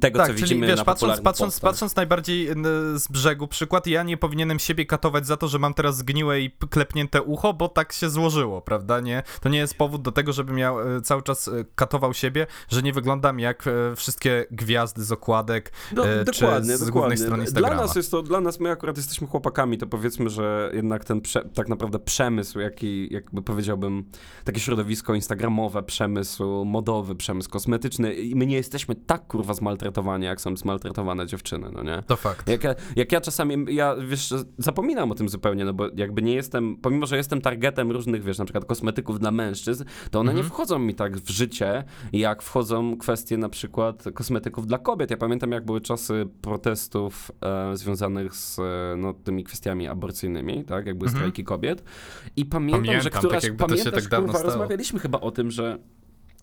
tego, 0.00 0.18
tak, 0.18 0.28
co 0.28 0.34
widzimy 0.34 0.66
wiesz, 0.66 0.76
na 0.76 0.84
patrząc, 0.84 1.20
patrząc, 1.20 1.60
patrząc 1.60 1.96
najbardziej 1.96 2.48
z 2.94 3.08
brzegu 3.08 3.48
przykład, 3.48 3.86
ja 3.86 4.02
nie 4.02 4.16
powinienem 4.16 4.58
siebie 4.58 4.86
katować 4.86 5.26
za 5.26 5.36
to, 5.36 5.48
że 5.48 5.58
mam 5.58 5.74
teraz 5.74 5.96
zgniłe 5.96 6.40
i 6.40 6.50
klepnięte 6.70 7.22
ucho, 7.22 7.54
bo 7.54 7.68
tak 7.68 7.92
się 7.92 8.10
złożyło, 8.10 8.62
prawda? 8.62 9.00
Nie, 9.00 9.22
to 9.40 9.48
nie 9.48 9.58
jest 9.58 9.74
powód 9.74 10.02
do 10.02 10.12
tego, 10.12 10.32
żebym 10.32 10.58
ja 10.58 10.72
e, 10.72 11.00
cały 11.00 11.22
czas 11.22 11.48
e, 11.48 11.64
katował 11.74 12.14
siebie, 12.14 12.46
że 12.68 12.82
nie 12.82 12.92
wyglądam 12.92 13.40
jak 13.40 13.66
e, 13.66 13.96
wszystkie 13.96 14.46
gwiazdy 14.50 15.04
z 15.04 15.12
okładek 15.12 15.72
no, 15.92 16.02
czy 16.02 16.24
dokładnie, 16.24 16.76
z 16.76 16.80
dokładnie. 16.80 16.92
głównych 16.92 17.18
stron 17.18 17.40
Instagrama. 17.40 17.74
Dla 17.74 17.84
nas 17.86 17.96
jest 17.96 18.10
to, 18.10 18.22
dla 18.22 18.40
nas, 18.40 18.60
my 18.60 18.70
akurat 18.70 18.96
jesteśmy 18.96 19.26
chłopakami, 19.26 19.78
to 19.78 19.86
powiedzmy, 19.86 20.30
że 20.30 20.70
jednak 20.74 21.04
ten 21.04 21.20
prze, 21.20 21.44
tak 21.54 21.68
naprawdę 21.68 21.98
przemysł, 21.98 22.60
jaki, 22.60 23.14
jakby 23.14 23.42
powiedziałbym, 23.42 24.04
takie 24.44 24.60
środowisko 24.60 25.14
instagramowe, 25.14 25.82
przemysł 25.82 26.64
modowy, 26.64 27.14
przemysł 27.14 27.50
kosmetyczny 27.50 28.14
i 28.14 28.34
my 28.34 28.46
nie 28.46 28.56
jesteśmy 28.56 28.94
tak 28.94 29.26
kurwa 29.26 29.54
zmaltretowani 29.54 29.67
zmaltretowanie, 29.68 30.26
jak 30.26 30.40
są 30.40 30.56
zmaltretowane 30.56 31.26
dziewczyny, 31.26 31.70
no 31.72 31.82
nie? 31.82 32.02
To 32.06 32.16
fakt. 32.16 32.48
Jak 32.48 32.64
ja, 32.64 32.74
jak 32.96 33.12
ja 33.12 33.20
czasami, 33.20 33.74
ja 33.74 33.96
wiesz, 33.96 34.34
zapominam 34.58 35.12
o 35.12 35.14
tym 35.14 35.28
zupełnie, 35.28 35.64
no 35.64 35.72
bo 35.72 35.88
jakby 35.96 36.22
nie 36.22 36.34
jestem, 36.34 36.76
pomimo, 36.76 37.06
że 37.06 37.16
jestem 37.16 37.40
targetem 37.40 37.90
różnych, 37.90 38.22
wiesz, 38.22 38.38
na 38.38 38.44
przykład 38.44 38.64
kosmetyków 38.64 39.18
dla 39.20 39.30
mężczyzn, 39.30 39.84
to 40.10 40.20
one 40.20 40.30
mhm. 40.30 40.46
nie 40.46 40.50
wchodzą 40.50 40.78
mi 40.78 40.94
tak 40.94 41.16
w 41.16 41.30
życie, 41.30 41.84
jak 42.12 42.42
wchodzą 42.42 42.96
kwestie 42.96 43.36
na 43.36 43.48
przykład 43.48 44.04
kosmetyków 44.14 44.66
dla 44.66 44.78
kobiet. 44.78 45.10
Ja 45.10 45.16
pamiętam, 45.16 45.52
jak 45.52 45.64
były 45.64 45.80
czasy 45.80 46.26
protestów 46.42 47.32
e, 47.40 47.76
związanych 47.76 48.34
z 48.34 48.58
e, 48.58 48.62
no, 48.96 49.14
tymi 49.14 49.44
kwestiami 49.44 49.88
aborcyjnymi, 49.88 50.64
tak, 50.64 50.86
jak 50.86 50.98
były 50.98 51.08
mhm. 51.08 51.20
strajki 51.20 51.44
kobiet 51.44 51.84
i 52.36 52.44
pamiętam, 52.44 52.84
pamiętam 52.84 53.02
że 53.02 53.10
któraś, 53.10 53.42
tak 53.42 53.56
pamiętasz, 53.56 54.08
tak 54.08 54.20
kurwa, 54.20 54.42
rozmawialiśmy 54.42 55.00
chyba 55.00 55.20
o 55.20 55.30
tym, 55.30 55.50
że 55.50 55.78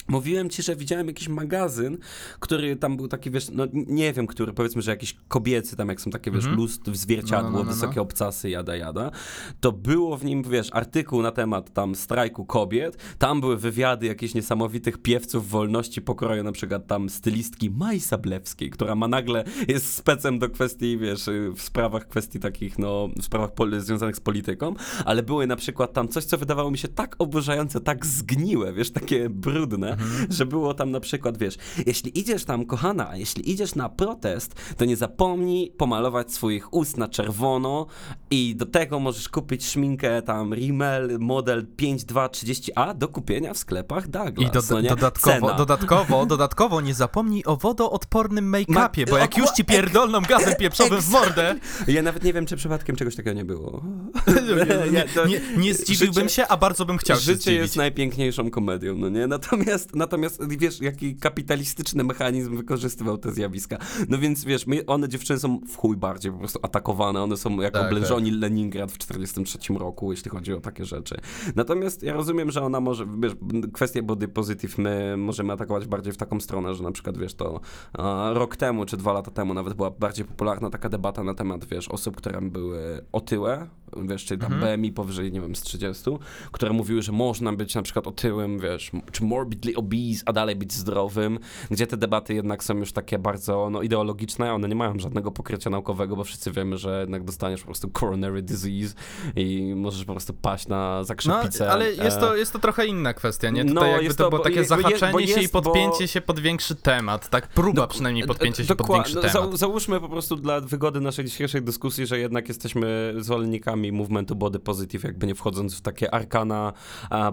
Mówiłem 0.07 0.49
ci, 0.49 0.63
że 0.63 0.75
widziałem 0.75 1.07
jakiś 1.07 1.27
magazyn, 1.27 1.97
który 2.39 2.75
tam 2.75 2.97
był 2.97 3.07
taki, 3.07 3.31
wiesz, 3.31 3.49
no 3.51 3.65
nie 3.73 4.13
wiem, 4.13 4.27
który, 4.27 4.53
powiedzmy, 4.53 4.81
że 4.81 4.91
jakiś 4.91 5.15
kobiecy, 5.27 5.75
tam 5.75 5.89
jak 5.89 6.01
są 6.01 6.11
takie, 6.11 6.31
wiesz, 6.31 6.43
mm 6.43 6.55
-hmm. 6.55 6.59
lustr, 6.59 6.95
zwierciadło, 6.95 7.51
no, 7.51 7.57
no, 7.57 7.63
no, 7.63 7.69
no, 7.69 7.73
wysokie 7.73 8.01
obcasy, 8.01 8.49
jada, 8.49 8.75
jada, 8.75 9.11
to 9.59 9.71
było 9.71 10.17
w 10.17 10.25
nim, 10.25 10.43
wiesz, 10.43 10.69
artykuł 10.71 11.21
na 11.21 11.31
temat 11.31 11.73
tam 11.73 11.95
strajku 11.95 12.45
kobiet, 12.45 12.97
tam 13.17 13.41
były 13.41 13.57
wywiady 13.57 14.05
jakichś 14.05 14.33
niesamowitych 14.33 14.97
piewców 14.97 15.49
wolności 15.49 16.01
pokroju, 16.01 16.43
na 16.43 16.51
przykład 16.51 16.87
tam 16.87 17.09
stylistki 17.09 17.69
Maj 17.69 17.99
Sablewskiej, 17.99 18.69
która 18.69 18.95
ma 18.95 19.07
nagle, 19.07 19.43
jest 19.67 19.93
specem 19.93 20.39
do 20.39 20.49
kwestii, 20.49 20.97
wiesz, 20.97 21.29
w 21.55 21.61
sprawach 21.61 22.07
kwestii 22.07 22.39
takich, 22.39 22.79
no, 22.79 23.09
w 23.17 23.23
sprawach 23.23 23.51
związanych 23.77 24.15
z 24.15 24.19
polityką, 24.19 24.75
ale 25.05 25.23
były 25.23 25.47
na 25.47 25.55
przykład 25.55 25.93
tam 25.93 26.07
coś, 26.07 26.23
co 26.23 26.37
wydawało 26.37 26.71
mi 26.71 26.77
się 26.77 26.87
tak 26.87 27.15
oburzające, 27.19 27.81
tak 27.81 28.05
zgniłe, 28.05 28.73
wiesz, 28.73 28.91
takie 28.91 29.29
brudne, 29.29 29.94
mhm. 29.99 30.31
że 30.31 30.45
było 30.45 30.73
tam 30.73 30.91
na 30.91 30.99
przykład, 30.99 31.37
wiesz, 31.37 31.57
jeśli 31.85 32.19
idziesz 32.19 32.45
tam, 32.45 32.65
kochana, 32.65 33.15
jeśli 33.15 33.51
idziesz 33.51 33.75
na 33.75 33.89
protest, 33.89 34.55
to 34.77 34.85
nie 34.85 34.95
zapomnij 34.95 35.71
pomalować 35.77 36.33
swoich 36.33 36.73
ust 36.73 36.97
na 36.97 37.07
czerwono 37.07 37.85
i 38.31 38.55
do 38.55 38.65
tego 38.65 38.99
możesz 38.99 39.29
kupić 39.29 39.65
szminkę 39.65 40.21
tam 40.21 40.53
Rimmel 40.53 41.19
model 41.19 41.65
5230A 41.77 42.97
do 42.97 43.07
kupienia 43.07 43.53
w 43.53 43.57
sklepach 43.57 44.07
Douglas. 44.07 44.49
I 44.49 44.51
do, 44.51 44.81
no 44.81 44.89
dodatkowo, 44.89 45.53
dodatkowo, 45.53 46.25
dodatkowo 46.25 46.81
nie 46.81 46.93
zapomnij 46.93 47.43
o 47.45 47.57
wodoodpornym 47.57 48.51
make-upie, 48.51 49.09
bo 49.09 49.17
jak 49.17 49.37
już 49.37 49.49
ci 49.49 49.65
pierdolną 49.65 50.21
gazem 50.21 50.55
pieprzowym 50.55 51.01
w 51.01 51.09
mordę... 51.09 51.55
Ja 51.87 52.01
nawet 52.01 52.23
nie 52.23 52.33
wiem, 52.33 52.45
czy 52.45 52.55
przypadkiem 52.55 52.95
czegoś 52.95 53.15
takiego 53.15 53.33
nie 53.33 53.45
było. 53.45 53.83
nie, 54.91 55.05
nie, 55.29 55.41
nie 55.57 55.73
zdziwiłbym 55.73 56.29
się, 56.29 56.47
a 56.47 56.57
bardzo 56.57 56.85
bym 56.85 56.97
chciał 56.97 57.17
Życie 57.19 57.53
jest 57.53 57.75
najpiękniejszą 57.75 58.49
komedią, 58.49 58.95
no 58.95 59.09
nie? 59.09 59.27
Natomiast 59.27 59.84
Natomiast, 59.93 60.25
natomiast 60.39 60.61
wiesz, 60.61 60.81
jaki 60.81 61.15
kapitalistyczny 61.15 62.03
mechanizm 62.03 62.55
wykorzystywał 62.55 63.17
te 63.17 63.31
zjawiska. 63.31 63.77
No 64.09 64.17
więc 64.17 64.45
wiesz, 64.45 64.67
my, 64.67 64.85
one 64.85 65.09
dziewczyny 65.09 65.39
są 65.39 65.59
w 65.67 65.77
chuj 65.77 65.97
bardziej 65.97 66.31
po 66.31 66.37
prostu 66.37 66.59
atakowane, 66.61 67.23
one 67.23 67.37
są 67.37 67.61
jak 67.61 67.73
tak, 67.73 67.85
oblężoni 67.85 68.31
tak. 68.31 68.39
Leningrad 68.39 68.91
w 68.91 68.97
43 68.97 69.73
roku, 69.73 70.11
jeśli 70.11 70.31
chodzi 70.31 70.53
o 70.53 70.61
takie 70.61 70.85
rzeczy. 70.85 71.15
Natomiast 71.55 72.03
ja 72.03 72.13
rozumiem, 72.13 72.51
że 72.51 72.61
ona 72.61 72.79
może, 72.79 73.07
wiesz, 73.19 73.33
kwestię 73.73 74.03
body 74.03 74.27
positive 74.27 74.77
my 74.77 75.17
możemy 75.17 75.53
atakować 75.53 75.87
bardziej 75.87 76.13
w 76.13 76.17
taką 76.17 76.39
stronę, 76.39 76.75
że 76.75 76.83
na 76.83 76.91
przykład, 76.91 77.17
wiesz, 77.17 77.33
to 77.33 77.59
a, 77.93 78.31
rok 78.33 78.55
temu, 78.55 78.85
czy 78.85 78.97
dwa 78.97 79.13
lata 79.13 79.31
temu 79.31 79.53
nawet 79.53 79.73
była 79.73 79.91
bardziej 79.91 80.25
popularna 80.25 80.69
taka 80.69 80.89
debata 80.89 81.23
na 81.23 81.33
temat, 81.33 81.65
wiesz, 81.65 81.87
osób, 81.87 82.15
które 82.17 82.41
były 82.41 83.05
otyłe, 83.11 83.67
wiesz, 83.93 84.25
czyli 84.25 84.41
tam 84.41 84.53
mhm. 84.53 84.79
BMI 84.79 84.91
powyżej, 84.91 85.31
nie 85.31 85.41
wiem, 85.41 85.55
z 85.55 85.61
30, 85.61 86.03
które 86.51 86.73
mówiły, 86.73 87.01
że 87.01 87.11
można 87.11 87.53
być 87.53 87.75
na 87.75 87.81
przykład 87.81 88.07
otyłym, 88.07 88.59
wiesz, 88.59 88.91
czy 89.11 89.23
morbidly 89.23 89.75
obese, 89.75 90.23
a 90.25 90.33
dalej 90.33 90.55
być 90.55 90.73
zdrowym, 90.73 91.39
gdzie 91.71 91.87
te 91.87 91.97
debaty 91.97 92.33
jednak 92.33 92.63
są 92.63 92.77
już 92.77 92.91
takie 92.91 93.19
bardzo 93.19 93.69
no, 93.69 93.81
ideologiczne, 93.81 94.53
one 94.53 94.67
nie 94.67 94.75
mają 94.75 94.99
żadnego 94.99 95.31
pokrycia 95.31 95.69
naukowego, 95.69 96.15
bo 96.15 96.23
wszyscy 96.23 96.51
wiemy, 96.51 96.77
że 96.77 96.99
jednak 96.99 97.23
dostaniesz 97.23 97.59
po 97.59 97.65
prostu 97.65 97.89
coronary 97.89 98.41
disease 98.41 98.95
i 99.35 99.73
możesz 99.75 100.05
po 100.05 100.13
prostu 100.13 100.33
paść 100.33 100.67
na 100.67 101.03
zakrzepicę. 101.03 101.65
No, 101.65 101.71
ale 101.71 101.93
jest 101.93 102.19
to, 102.19 102.35
jest 102.35 102.53
to 102.53 102.59
trochę 102.59 102.85
inna 102.85 103.13
kwestia, 103.13 103.49
nie? 103.49 103.65
Tutaj 103.65 103.91
no, 103.91 103.97
jakby 103.97 104.15
to, 104.15 104.23
to 104.23 104.29
było 104.29 104.43
takie 104.43 104.65
zahaczenie 104.65 105.21
jest, 105.21 105.35
się 105.35 105.41
i 105.41 105.49
podpięcie 105.49 106.03
bo... 106.03 106.07
się 106.07 106.21
pod 106.21 106.39
większy 106.39 106.75
temat, 106.75 107.29
tak? 107.29 107.47
Próba 107.47 107.81
do, 107.81 107.87
przynajmniej 107.87 108.27
podpięcia 108.27 108.63
się 108.63 108.75
pod 108.75 108.87
większy 108.87 109.15
no, 109.15 109.21
temat. 109.21 109.57
Załóżmy 109.57 109.99
po 109.99 110.09
prostu 110.09 110.35
dla 110.35 110.61
wygody 110.61 111.01
naszej 111.01 111.25
dzisiejszej 111.25 111.61
dyskusji, 111.61 112.07
że 112.07 112.19
jednak 112.19 112.47
jesteśmy 112.47 113.13
zwolennikami 113.17 113.84
movementu 113.91 114.35
body 114.35 114.59
positive, 114.59 115.03
jakby 115.03 115.27
nie 115.27 115.35
wchodząc 115.35 115.75
w 115.75 115.81
takie 115.81 116.13
arkana 116.13 116.73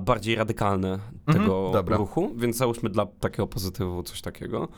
bardziej 0.01 0.35
radykalne 0.35 0.99
tego 1.27 1.67
mhm, 1.67 1.99
ruchu, 1.99 2.33
więc 2.37 2.57
załóżmy 2.57 2.91
dla 2.91 3.07
takiego 3.07 3.47
pozytywu 3.47 4.03
coś 4.03 4.21
takiego. 4.21 4.69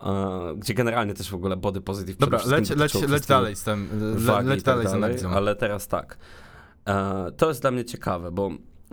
Uh, 0.00 0.58
gdzie 0.58 0.74
generalnie 0.74 1.14
też 1.14 1.30
w 1.30 1.34
ogóle 1.34 1.56
body 1.56 1.80
positive 1.80 2.18
Dobra, 2.18 2.40
leć, 2.46 2.70
leć, 2.70 2.94
leć 2.94 3.26
dalej 3.26 3.56
z 3.56 3.64
tym, 3.64 3.88
le, 4.26 4.42
leć 4.42 4.62
tak 4.62 4.74
dalej 4.74 4.88
z 4.88 4.92
analizą. 4.92 5.30
Ale 5.30 5.56
teraz 5.56 5.88
tak. 5.88 6.18
Uh, 6.86 6.94
to 7.36 7.48
jest 7.48 7.60
dla 7.60 7.70
mnie 7.70 7.84
ciekawe, 7.84 8.32
bo 8.32 8.50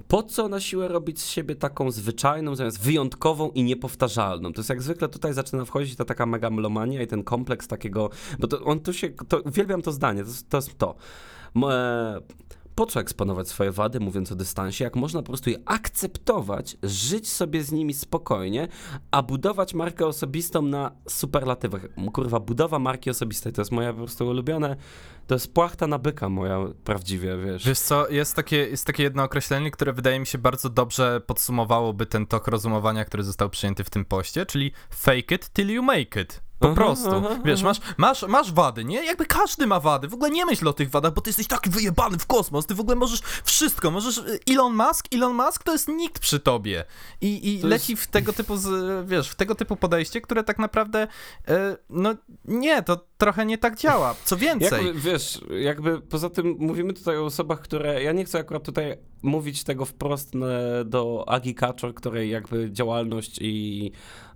po 0.07 0.23
co 0.23 0.47
na 0.47 0.59
siłę 0.59 0.87
robić 0.87 1.21
z 1.21 1.29
siebie 1.29 1.55
taką 1.55 1.91
zwyczajną, 1.91 2.55
zamiast 2.55 2.81
wyjątkową 2.81 3.49
i 3.49 3.63
niepowtarzalną? 3.63 4.53
To 4.53 4.59
jest 4.59 4.69
jak 4.69 4.81
zwykle 4.81 5.09
tutaj 5.09 5.33
zaczyna 5.33 5.65
wchodzić 5.65 5.95
ta 5.95 6.05
taka 6.05 6.25
megalomania 6.25 7.01
i 7.01 7.07
ten 7.07 7.23
kompleks 7.23 7.67
takiego, 7.67 8.09
bo 8.39 8.47
to 8.47 8.63
on 8.63 8.79
tu 8.79 8.93
się, 8.93 9.09
to, 9.09 9.39
uwielbiam 9.39 9.81
to 9.81 9.91
zdanie, 9.91 10.23
to, 10.23 10.29
to 10.49 10.57
jest 10.57 10.77
to. 10.77 10.95
E, 11.55 12.21
po 12.79 12.85
co 12.85 12.99
eksponować 12.99 13.47
swoje 13.47 13.71
wady, 13.71 13.99
mówiąc 13.99 14.31
o 14.31 14.35
dystansie, 14.35 14.83
jak 14.83 14.95
można 14.95 15.21
po 15.21 15.25
prostu 15.25 15.49
je 15.49 15.57
akceptować, 15.65 16.77
żyć 16.83 17.29
sobie 17.29 17.63
z 17.63 17.71
nimi 17.71 17.93
spokojnie, 17.93 18.67
a 19.11 19.21
budować 19.21 19.73
markę 19.73 20.05
osobistą 20.05 20.61
na 20.61 20.91
superlatywach. 21.09 21.81
Kurwa, 22.13 22.39
budowa 22.39 22.79
marki 22.79 23.09
osobistej 23.09 23.53
to 23.53 23.61
jest 23.61 23.71
moja 23.71 23.93
po 23.93 23.97
prostu 23.97 24.27
ulubione, 24.27 24.75
to 25.27 25.35
jest 25.35 25.53
płachta 25.53 25.87
na 25.87 25.97
byka 25.97 26.29
moja 26.29 26.59
prawdziwie, 26.83 27.37
wiesz. 27.37 27.65
Wiesz 27.67 27.79
co, 27.79 28.09
jest 28.09 28.35
takie, 28.35 28.57
jest 28.57 28.85
takie 28.85 29.03
jedno 29.03 29.23
określenie, 29.23 29.71
które 29.71 29.93
wydaje 29.93 30.19
mi 30.19 30.27
się 30.27 30.37
bardzo 30.37 30.69
dobrze 30.69 31.21
podsumowałoby 31.27 32.05
ten 32.05 32.27
tok 32.27 32.47
rozumowania, 32.47 33.05
który 33.05 33.23
został 33.23 33.49
przyjęty 33.49 33.83
w 33.83 33.89
tym 33.89 34.05
poście, 34.05 34.45
czyli 34.45 34.71
fake 34.89 35.35
it 35.35 35.49
till 35.49 35.69
you 35.69 35.83
make 35.83 36.15
it. 36.21 36.48
Po 36.59 36.67
aha, 36.67 36.75
prostu. 36.75 37.09
Aha, 37.09 37.39
Wiesz, 37.45 37.63
masz, 37.63 37.79
masz, 37.97 38.23
masz 38.23 38.51
wady, 38.51 38.85
nie? 38.85 39.05
Jakby 39.05 39.25
każdy 39.25 39.67
ma 39.67 39.79
wady. 39.79 40.07
W 40.07 40.13
ogóle 40.13 40.31
nie 40.31 40.45
myśl 40.45 40.67
o 40.67 40.73
tych 40.73 40.89
wadach, 40.89 41.13
bo 41.13 41.21
ty 41.21 41.29
jesteś 41.29 41.47
taki 41.47 41.69
wyjebany 41.69 42.17
w 42.17 42.25
kosmos. 42.27 42.65
Ty 42.65 42.75
w 42.75 42.79
ogóle 42.79 42.95
możesz 42.95 43.21
wszystko. 43.43 43.91
Możesz. 43.91 44.17
Y, 44.17 44.39
Elon 44.49 44.75
Musk, 44.75 45.07
Elon 45.13 45.33
Musk 45.33 45.63
to 45.63 45.71
jest 45.71 45.87
nikt 45.87 46.19
przy 46.19 46.39
tobie. 46.39 46.85
I, 47.21 47.53
i 47.53 47.61
leci 47.61 47.91
jest... 47.91 48.03
w 48.03 48.07
tego 48.07 48.33
typu, 48.33 48.57
z, 48.57 48.69
wiesz, 49.09 49.29
w 49.29 49.35
tego 49.35 49.55
typu 49.55 49.75
podejście, 49.75 50.21
które 50.21 50.43
tak 50.43 50.59
naprawdę. 50.59 51.07
E, 51.47 51.77
no 51.89 52.15
nie, 52.45 52.83
to 52.83 53.05
trochę 53.17 53.45
nie 53.45 53.57
tak 53.57 53.75
działa. 53.75 54.15
Co 54.23 54.37
więcej. 54.37 54.85
Jakby, 54.85 55.01
wiesz, 55.01 55.41
jakby 55.59 56.01
poza 56.01 56.29
tym 56.29 56.55
mówimy 56.59 56.93
tutaj 56.93 57.17
o 57.17 57.25
osobach, 57.25 57.61
które. 57.61 58.03
Ja 58.03 58.11
nie 58.11 58.25
chcę 58.25 58.39
akurat 58.39 58.63
tutaj 58.63 58.97
mówić 59.21 59.63
tego 59.63 59.85
wprost 59.85 60.33
do 60.85 61.25
Agi 61.27 61.55
Kaczor, 61.55 61.93
której 61.93 62.29
jakby 62.29 62.71
działalność 62.71 63.37
i 63.41 63.91
e, 63.91 64.28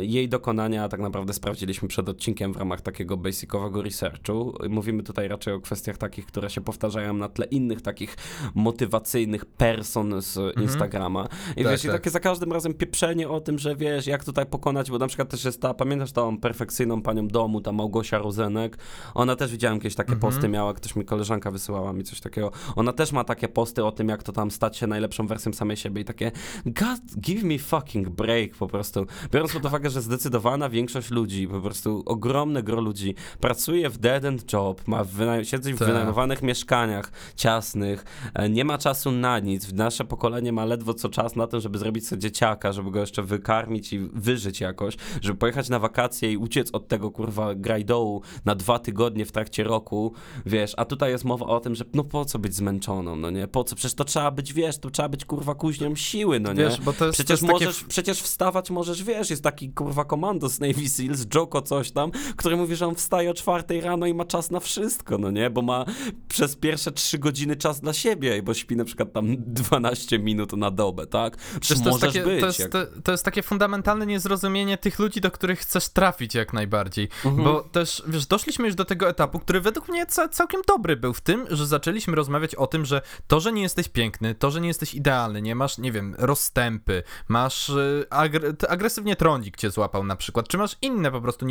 jej 0.00 0.28
dokonania 0.28 0.88
tak 0.88 1.00
naprawdę 1.00 1.32
sprawdziliśmy 1.32 1.88
przed 1.88 2.08
odcinkiem 2.08 2.52
w 2.52 2.56
ramach 2.56 2.80
takiego 2.80 3.16
basicowego 3.16 3.82
researchu. 3.82 4.54
Mówimy 4.68 5.02
tutaj 5.02 5.28
raczej 5.28 5.54
o 5.54 5.60
kwestiach 5.60 5.98
takich, 5.98 6.26
które 6.26 6.50
się 6.50 6.60
powtarzają 6.60 7.14
na 7.14 7.28
tle 7.28 7.46
innych 7.46 7.82
takich 7.82 8.16
motywacyjnych 8.54 9.44
person 9.44 10.22
z 10.22 10.36
mhm. 10.36 10.62
Instagrama. 10.62 11.28
I 11.56 11.62
tak, 11.62 11.72
wiesz, 11.72 11.82
tak. 11.82 11.90
i 11.90 11.92
takie 11.92 12.10
za 12.10 12.20
każdym 12.20 12.52
razem 12.52 12.74
pieprzenie 12.74 13.28
o 13.28 13.40
tym, 13.40 13.58
że 13.58 13.76
wiesz, 13.76 14.06
jak 14.06 14.24
tutaj 14.24 14.46
pokonać, 14.46 14.90
bo 14.90 14.98
na 14.98 15.06
przykład 15.06 15.28
też 15.28 15.44
jest 15.44 15.60
ta, 15.60 15.74
pamiętasz 15.74 16.12
tą 16.12 16.38
perfekcyjną 16.38 17.02
panią 17.02 17.28
domu, 17.28 17.60
ta 17.60 17.72
Małgosia 17.72 18.18
Rozenek, 18.18 18.78
ona 19.14 19.36
też 19.36 19.52
widziałem 19.52 19.78
jakieś 19.78 19.94
takie 19.94 20.12
mhm. 20.12 20.32
posty 20.32 20.48
miała, 20.48 20.74
ktoś 20.74 20.96
mi 20.96 21.04
koleżanka 21.04 21.50
wysyłała 21.50 21.92
mi 21.92 22.04
coś 22.04 22.20
takiego. 22.20 22.50
Ona 22.76 22.92
też 22.92 23.12
ma 23.12 23.24
takie 23.24 23.48
posty 23.48 23.84
o 23.84 23.92
tym, 23.92 24.08
jak 24.08 24.22
to 24.22 24.32
tam 24.32 24.50
stać 24.50 24.76
się 24.76 24.86
najlepszą 24.86 25.26
wersją 25.26 25.52
samej 25.52 25.76
siebie 25.76 26.00
i 26.02 26.04
takie 26.04 26.32
God, 26.66 27.00
give 27.18 27.42
me 27.42 27.58
fucking 27.58 28.08
break 28.08 28.54
po 28.54 28.66
prostu. 28.66 29.06
Biorąc 29.32 29.52
pod 29.52 29.64
uwagę, 29.64 29.90
że 29.90 30.02
zdecydowana 30.02 30.68
większość 30.68 31.10
ludzi, 31.10 31.48
po 31.48 31.60
prostu 31.60 32.02
ogromne 32.06 32.62
gro 32.62 32.80
ludzi 32.80 33.14
pracuje 33.40 33.90
w 33.90 33.98
dead 33.98 34.24
end 34.24 34.52
job, 34.52 34.88
ma 34.88 35.04
wynaj- 35.04 35.44
siedzi 35.44 35.72
w 35.72 35.78
tak. 35.78 35.88
wynajmowanych 35.88 36.42
mieszkaniach 36.42 37.12
ciasnych, 37.36 38.04
e, 38.34 38.48
nie 38.48 38.64
ma 38.64 38.78
czasu 38.78 39.10
na 39.10 39.38
nic. 39.38 39.72
Nasze 39.72 40.04
pokolenie 40.04 40.52
ma 40.52 40.64
ledwo 40.64 40.94
co 40.94 41.08
czas 41.08 41.36
na 41.36 41.46
to, 41.46 41.60
żeby 41.60 41.78
zrobić 41.78 42.08
sobie 42.08 42.22
dzieciaka, 42.22 42.72
żeby 42.72 42.90
go 42.90 43.00
jeszcze 43.00 43.22
wykarmić 43.22 43.92
i 43.92 43.98
wyżyć 43.98 44.60
jakoś, 44.60 44.96
żeby 45.20 45.38
pojechać 45.38 45.68
na 45.68 45.78
wakacje 45.78 46.32
i 46.32 46.36
uciec 46.36 46.70
od 46.72 46.88
tego 46.88 47.10
kurwa 47.10 47.54
grajdołu 47.54 48.22
na 48.44 48.54
dwa 48.54 48.78
tygodnie 48.78 49.26
w 49.26 49.32
trakcie 49.32 49.64
roku, 49.64 50.12
wiesz, 50.46 50.74
a 50.76 50.84
tutaj 50.84 51.10
jest 51.10 51.24
mowa 51.24 51.46
o 51.46 51.60
tym, 51.60 51.74
że 51.74 51.84
no 51.94 52.04
po 52.04 52.24
co 52.24 52.38
być 52.38 52.54
zmęczoną, 52.54 53.16
no 53.16 53.30
nie, 53.30 53.48
po 53.48 53.64
co, 53.64 53.76
przecież 53.76 53.94
to 53.94 54.04
trzeba 54.04 54.30
być, 54.30 54.52
wiesz, 54.52 54.78
to 54.78 54.90
trzeba 54.90 55.08
być 55.08 55.24
kurwa 55.24 55.54
kuźnią 55.54 55.94
siły, 55.94 56.40
no 56.40 56.52
nie? 56.52 56.64
Wiesz, 56.64 56.80
bo 56.80 56.92
to 56.92 57.06
jest, 57.06 57.14
przecież 57.14 57.40
to 57.40 57.46
jest 57.46 57.52
możesz, 57.52 57.76
takie... 57.76 57.88
przecież 57.88 58.22
wstawać 58.22 58.70
możesz, 58.70 59.01
wiesz, 59.02 59.30
jest 59.30 59.42
taki 59.42 59.72
kurwa 59.72 60.04
komando 60.04 60.48
z 60.48 60.60
Navy 60.60 60.88
Seals, 60.88 61.26
Joko 61.34 61.62
coś 61.62 61.90
tam, 61.90 62.10
który 62.36 62.56
mówi, 62.56 62.76
że 62.76 62.86
on 62.86 62.94
wstaje 62.94 63.30
o 63.30 63.34
czwartej 63.34 63.80
rano 63.80 64.06
i 64.06 64.14
ma 64.14 64.24
czas 64.24 64.50
na 64.50 64.60
wszystko, 64.60 65.18
no 65.18 65.30
nie? 65.30 65.50
Bo 65.50 65.62
ma 65.62 65.84
przez 66.28 66.56
pierwsze 66.56 66.92
trzy 66.92 67.18
godziny 67.18 67.56
czas 67.56 67.80
dla 67.80 67.92
siebie, 67.92 68.42
bo 68.42 68.54
śpi 68.54 68.76
na 68.76 68.84
przykład 68.84 69.12
tam 69.12 69.36
12 69.38 70.18
minut 70.18 70.52
na 70.52 70.70
dobę, 70.70 71.06
tak? 71.06 71.36
Przecież 71.60 71.84
to 71.84 71.90
jest, 71.90 72.00
takie, 72.00 72.22
być, 72.22 72.40
to, 72.40 72.46
jest, 72.46 72.58
jak... 72.58 72.70
to, 72.70 72.78
to, 73.04 73.12
jest 73.12 73.24
takie 73.24 73.42
fundamentalne 73.42 74.06
niezrozumienie 74.06 74.78
tych 74.78 74.98
ludzi, 74.98 75.20
do 75.20 75.30
których 75.30 75.58
chcesz 75.58 75.88
trafić 75.88 76.34
jak 76.34 76.52
najbardziej. 76.52 77.08
Mhm. 77.24 77.44
Bo 77.44 77.60
też, 77.60 78.02
wiesz, 78.06 78.26
doszliśmy 78.26 78.66
już 78.66 78.74
do 78.74 78.84
tego 78.84 79.08
etapu, 79.08 79.38
który 79.38 79.60
według 79.60 79.88
mnie 79.88 80.06
całkiem 80.30 80.60
dobry 80.68 80.96
był 80.96 81.14
w 81.14 81.20
tym, 81.20 81.46
że 81.50 81.66
zaczęliśmy 81.66 82.16
rozmawiać 82.16 82.54
o 82.54 82.66
tym, 82.66 82.84
że 82.84 83.02
to, 83.26 83.40
że 83.40 83.52
nie 83.52 83.62
jesteś 83.62 83.88
piękny, 83.88 84.34
to, 84.34 84.50
że 84.50 84.60
nie 84.60 84.68
jesteś 84.68 84.94
idealny, 84.94 85.42
nie 85.42 85.54
masz, 85.54 85.78
nie 85.78 85.92
wiem, 85.92 86.14
rozstępy, 86.18 87.02
masz 87.28 87.68
y, 87.68 88.06
agre 88.10 88.90
agresywnie 88.92 89.16
trądzik 89.16 89.56
cię 89.56 89.70
złapał 89.70 90.04
na 90.04 90.16
przykład, 90.16 90.48
czy 90.48 90.58
masz 90.58 90.76
inne 90.82 91.10
po 91.10 91.20
prostu 91.20 91.46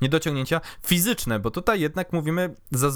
niedociągnięcia 0.00 0.60
fizyczne, 0.86 1.38
bo 1.38 1.50
tutaj 1.50 1.80
jednak 1.80 2.12
mówimy, 2.12 2.54
za, 2.70 2.90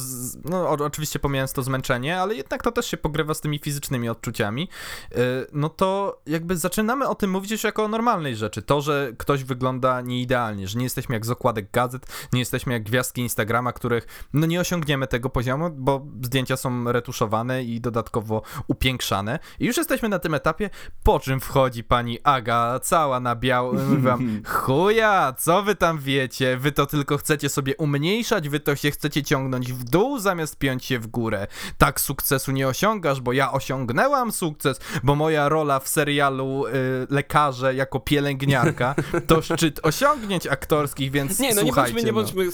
no 0.44 0.68
oczywiście 0.68 1.18
pomijając 1.18 1.52
to 1.52 1.62
zmęczenie, 1.62 2.20
ale 2.20 2.34
jednak 2.34 2.62
to 2.62 2.72
też 2.72 2.86
się 2.86 2.96
pogrywa 2.96 3.34
z 3.34 3.40
tymi 3.40 3.58
fizycznymi 3.58 4.08
odczuciami, 4.08 4.68
y, 5.12 5.16
no 5.52 5.68
to 5.68 6.20
jakby 6.26 6.56
zaczynamy 6.56 7.08
o 7.08 7.14
tym 7.14 7.30
mówić 7.30 7.50
już 7.50 7.64
jako 7.64 7.84
o 7.84 7.88
normalnej 7.88 8.36
rzeczy. 8.36 8.62
To, 8.62 8.80
że 8.80 9.12
ktoś 9.18 9.44
wygląda 9.44 10.00
nieidealnie, 10.00 10.68
że 10.68 10.78
nie 10.78 10.84
jesteśmy 10.84 11.14
jak 11.14 11.26
z 11.26 11.30
okładek 11.30 11.70
gazet, 11.70 12.06
nie 12.32 12.40
jesteśmy 12.40 12.72
jak 12.72 12.82
gwiazdki 12.82 13.20
Instagrama, 13.20 13.72
których 13.72 14.26
no 14.32 14.46
nie 14.46 14.60
osiągniemy 14.60 15.06
tego 15.06 15.30
poziomu, 15.30 15.70
bo 15.70 16.06
zdjęcia 16.22 16.56
są 16.56 16.92
retuszowane 16.92 17.64
i 17.64 17.80
dodatkowo 17.80 18.42
upiększane. 18.66 19.38
I 19.60 19.66
już 19.66 19.76
jesteśmy 19.76 20.08
na 20.08 20.18
tym 20.18 20.34
etapie, 20.34 20.70
po 21.02 21.20
czym 21.20 21.40
wchodzi 21.40 21.84
pani 21.84 22.18
Aga, 22.24 22.80
cała 22.80 23.20
na 23.23 23.37
biało, 23.37 23.73
wam, 23.99 24.41
chuja, 24.47 25.35
co 25.38 25.62
wy 25.62 25.75
tam 25.75 25.99
wiecie? 25.99 26.57
Wy 26.57 26.73
to 26.73 26.87
tylko 26.87 27.17
chcecie 27.17 27.49
sobie 27.49 27.76
umniejszać, 27.76 28.49
wy 28.49 28.61
to 28.61 28.76
się 28.76 28.91
chcecie 28.91 29.23
ciągnąć 29.23 29.73
w 29.73 29.85
dół 29.85 30.19
zamiast 30.19 30.59
piąć 30.59 30.85
się 30.85 30.99
w 30.99 31.07
górę. 31.07 31.47
Tak 31.79 32.00
sukcesu 32.00 32.52
nie 32.52 32.69
osiągasz, 32.69 33.21
bo 33.21 33.33
ja 33.33 33.52
osiągnęłam 33.52 34.33
sukces, 34.33 34.81
bo 35.02 35.14
moja 35.14 35.49
rola 35.49 35.81
w 35.81 35.88
serialu 35.88 36.67
y, 36.67 36.73
Lekarze 37.11 37.75
jako 37.75 38.00
pielęgniarka 38.00 38.95
to 39.29 39.43
szczyt 39.43 39.81
osiągnięć 39.83 40.47
aktorskich, 40.47 41.11
więc 41.11 41.38
Nie, 41.38 41.55
no 41.55 41.62
nie 41.62 41.73
bądźmy, 41.73 42.02
nie 42.02 42.12
bądźmy 42.12 42.45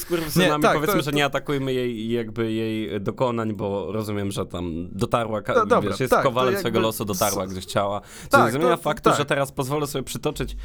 no. 0.49 0.59
tak, 0.59 0.75
powiedzmy, 0.75 0.97
to, 0.97 1.03
że 1.03 1.13
nie 1.13 1.25
atakujmy 1.25 1.73
jej 1.73 2.11
jakby 2.11 2.53
jej 2.53 3.01
dokonań, 3.01 3.55
bo 3.55 3.93
rozumiem, 3.93 4.31
że 4.31 4.47
tam 4.47 4.89
dotarła, 4.93 5.43
no, 5.49 5.67
dobra, 5.67 5.91
wiesz, 5.91 6.01
jest 6.01 6.11
tak, 6.11 6.23
kowalem 6.23 6.59
swojego 6.59 6.81
losu, 6.81 7.05
dotarła 7.05 7.47
gdzieś 7.47 7.65
ciała. 7.65 8.01
Co 8.23 8.29
tak, 8.29 8.47
nie 8.47 8.53
zmienia 8.53 8.77
to, 8.77 8.83
faktu, 8.83 9.11
tak. 9.11 9.19
że 9.19 9.25
teraz 9.25 9.53
pozwolę 9.53 9.87
sobie 9.87 10.03
przytoczyć 10.03 10.57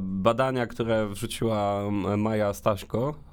badania, 0.00 0.66
które 0.66 1.08
wrzuciła 1.08 1.82
Maja 2.16 2.52
Staśko, 2.54 3.14
E, 3.14 3.31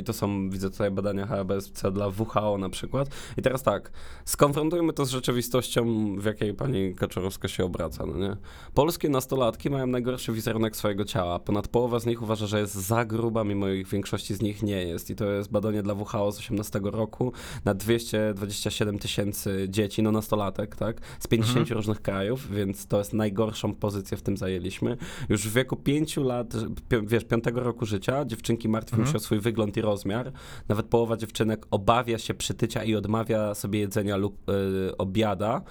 I 0.00 0.04
to 0.04 0.12
są, 0.12 0.50
widzę 0.50 0.70
tutaj 0.70 0.90
badania 0.90 1.26
HBSC 1.26 1.90
dla 1.92 2.08
WHO 2.08 2.58
na 2.58 2.68
przykład. 2.68 3.08
I 3.36 3.42
teraz 3.42 3.62
tak, 3.62 3.90
skonfrontujmy 4.24 4.92
to 4.92 5.04
z 5.04 5.10
rzeczywistością, 5.10 6.14
w 6.16 6.24
jakiej 6.24 6.54
pani 6.54 6.94
Kaczorowska 6.94 7.48
się 7.48 7.64
obraca, 7.64 8.06
no 8.06 8.18
nie? 8.18 8.36
Polskie 8.74 9.08
nastolatki 9.08 9.70
mają 9.70 9.86
najgorszy 9.86 10.32
wizerunek 10.32 10.76
swojego 10.76 11.04
ciała. 11.04 11.38
Ponad 11.38 11.68
połowa 11.68 12.00
z 12.00 12.06
nich 12.06 12.22
uważa, 12.22 12.46
że 12.46 12.60
jest 12.60 12.74
za 12.74 13.04
gruba, 13.04 13.44
mimo 13.44 13.68
ich 13.68 13.88
większości 13.88 14.34
z 14.34 14.42
nich 14.42 14.62
nie 14.62 14.82
jest. 14.82 15.10
I 15.10 15.16
to 15.16 15.24
jest 15.24 15.50
badanie 15.50 15.82
dla 15.82 15.94
WHO 15.94 16.32
z 16.32 16.38
18 16.38 16.80
roku 16.82 17.32
na 17.64 17.74
227 17.74 18.98
tysięcy 18.98 19.66
dzieci, 19.68 20.02
no 20.02 20.12
nastolatek, 20.12 20.76
tak? 20.76 21.00
Z 21.18 21.26
50 21.26 21.58
mhm. 21.58 21.76
różnych 21.76 22.02
krajów, 22.02 22.50
więc 22.50 22.86
to 22.86 22.98
jest 22.98 23.12
najgorszą 23.12 23.74
pozycję 23.74 24.16
w 24.16 24.22
tym 24.22 24.36
zajęliśmy. 24.36 24.96
Już 25.28 25.48
w 25.48 25.52
wieku 25.52 25.76
5 25.76 26.16
lat, 26.16 26.54
wiesz, 27.02 27.24
5 27.24 27.44
roku 27.54 27.86
życia 27.86 28.24
dziewczynki 28.24 28.68
martwią 28.68 28.96
mhm. 28.96 29.12
się 29.12 29.16
o 29.16 29.20
swój 29.20 29.40
wygląd 29.44 29.76
i 29.76 29.80
rozmiar. 29.80 30.32
Nawet 30.68 30.86
połowa 30.86 31.16
dziewczynek 31.16 31.66
obawia 31.70 32.18
się 32.18 32.34
przytycia 32.34 32.84
i 32.84 32.94
odmawia 32.94 33.54
sobie 33.54 33.80
jedzenia 33.80 34.16
lub 34.16 34.48
y, 34.48 34.96
obiada. 34.96 35.62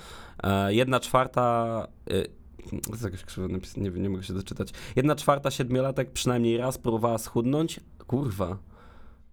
Y, 0.69 0.73
jedna 0.73 0.99
czwarta. 0.99 1.87
Y, 2.11 2.27
to 2.85 2.91
jest 2.91 3.03
jakoś 3.03 3.23
krzywo 3.23 3.47
nie, 3.77 3.89
nie 3.89 4.09
mogę 4.09 4.23
się 4.23 4.33
doczytać. 4.33 4.69
Jedna 4.95 5.15
czwarta 5.15 5.51
siedmiolatek 5.51 6.11
przynajmniej 6.11 6.57
raz 6.57 6.77
próbowała 6.77 7.17
schudnąć. 7.17 7.79
Kurwa. 8.07 8.57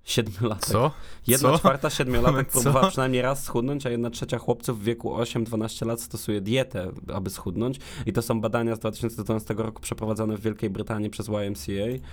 Siedmiolatek. 0.04 0.64
Co? 0.64 0.90
Jedna 1.26 1.50
Co? 1.50 1.58
czwarta 1.58 1.90
siedmiolatek 1.90 2.52
Co? 2.52 2.52
próbowała 2.52 2.88
przynajmniej 2.88 3.22
raz 3.22 3.44
schudnąć, 3.44 3.86
a 3.86 3.90
jedna 3.90 4.10
trzecia 4.10 4.38
chłopców 4.38 4.80
w 4.80 4.84
wieku 4.84 5.10
8-12 5.14 5.86
lat 5.86 6.00
stosuje 6.00 6.40
dietę, 6.40 6.90
aby 7.14 7.30
schudnąć. 7.30 7.78
I 8.06 8.12
to 8.12 8.22
są 8.22 8.40
badania 8.40 8.76
z 8.76 8.78
2012 8.78 9.54
roku 9.54 9.82
przeprowadzone 9.82 10.36
w 10.36 10.40
Wielkiej 10.40 10.70
Brytanii 10.70 11.10
przez 11.10 11.28
YMCA. 11.28 12.06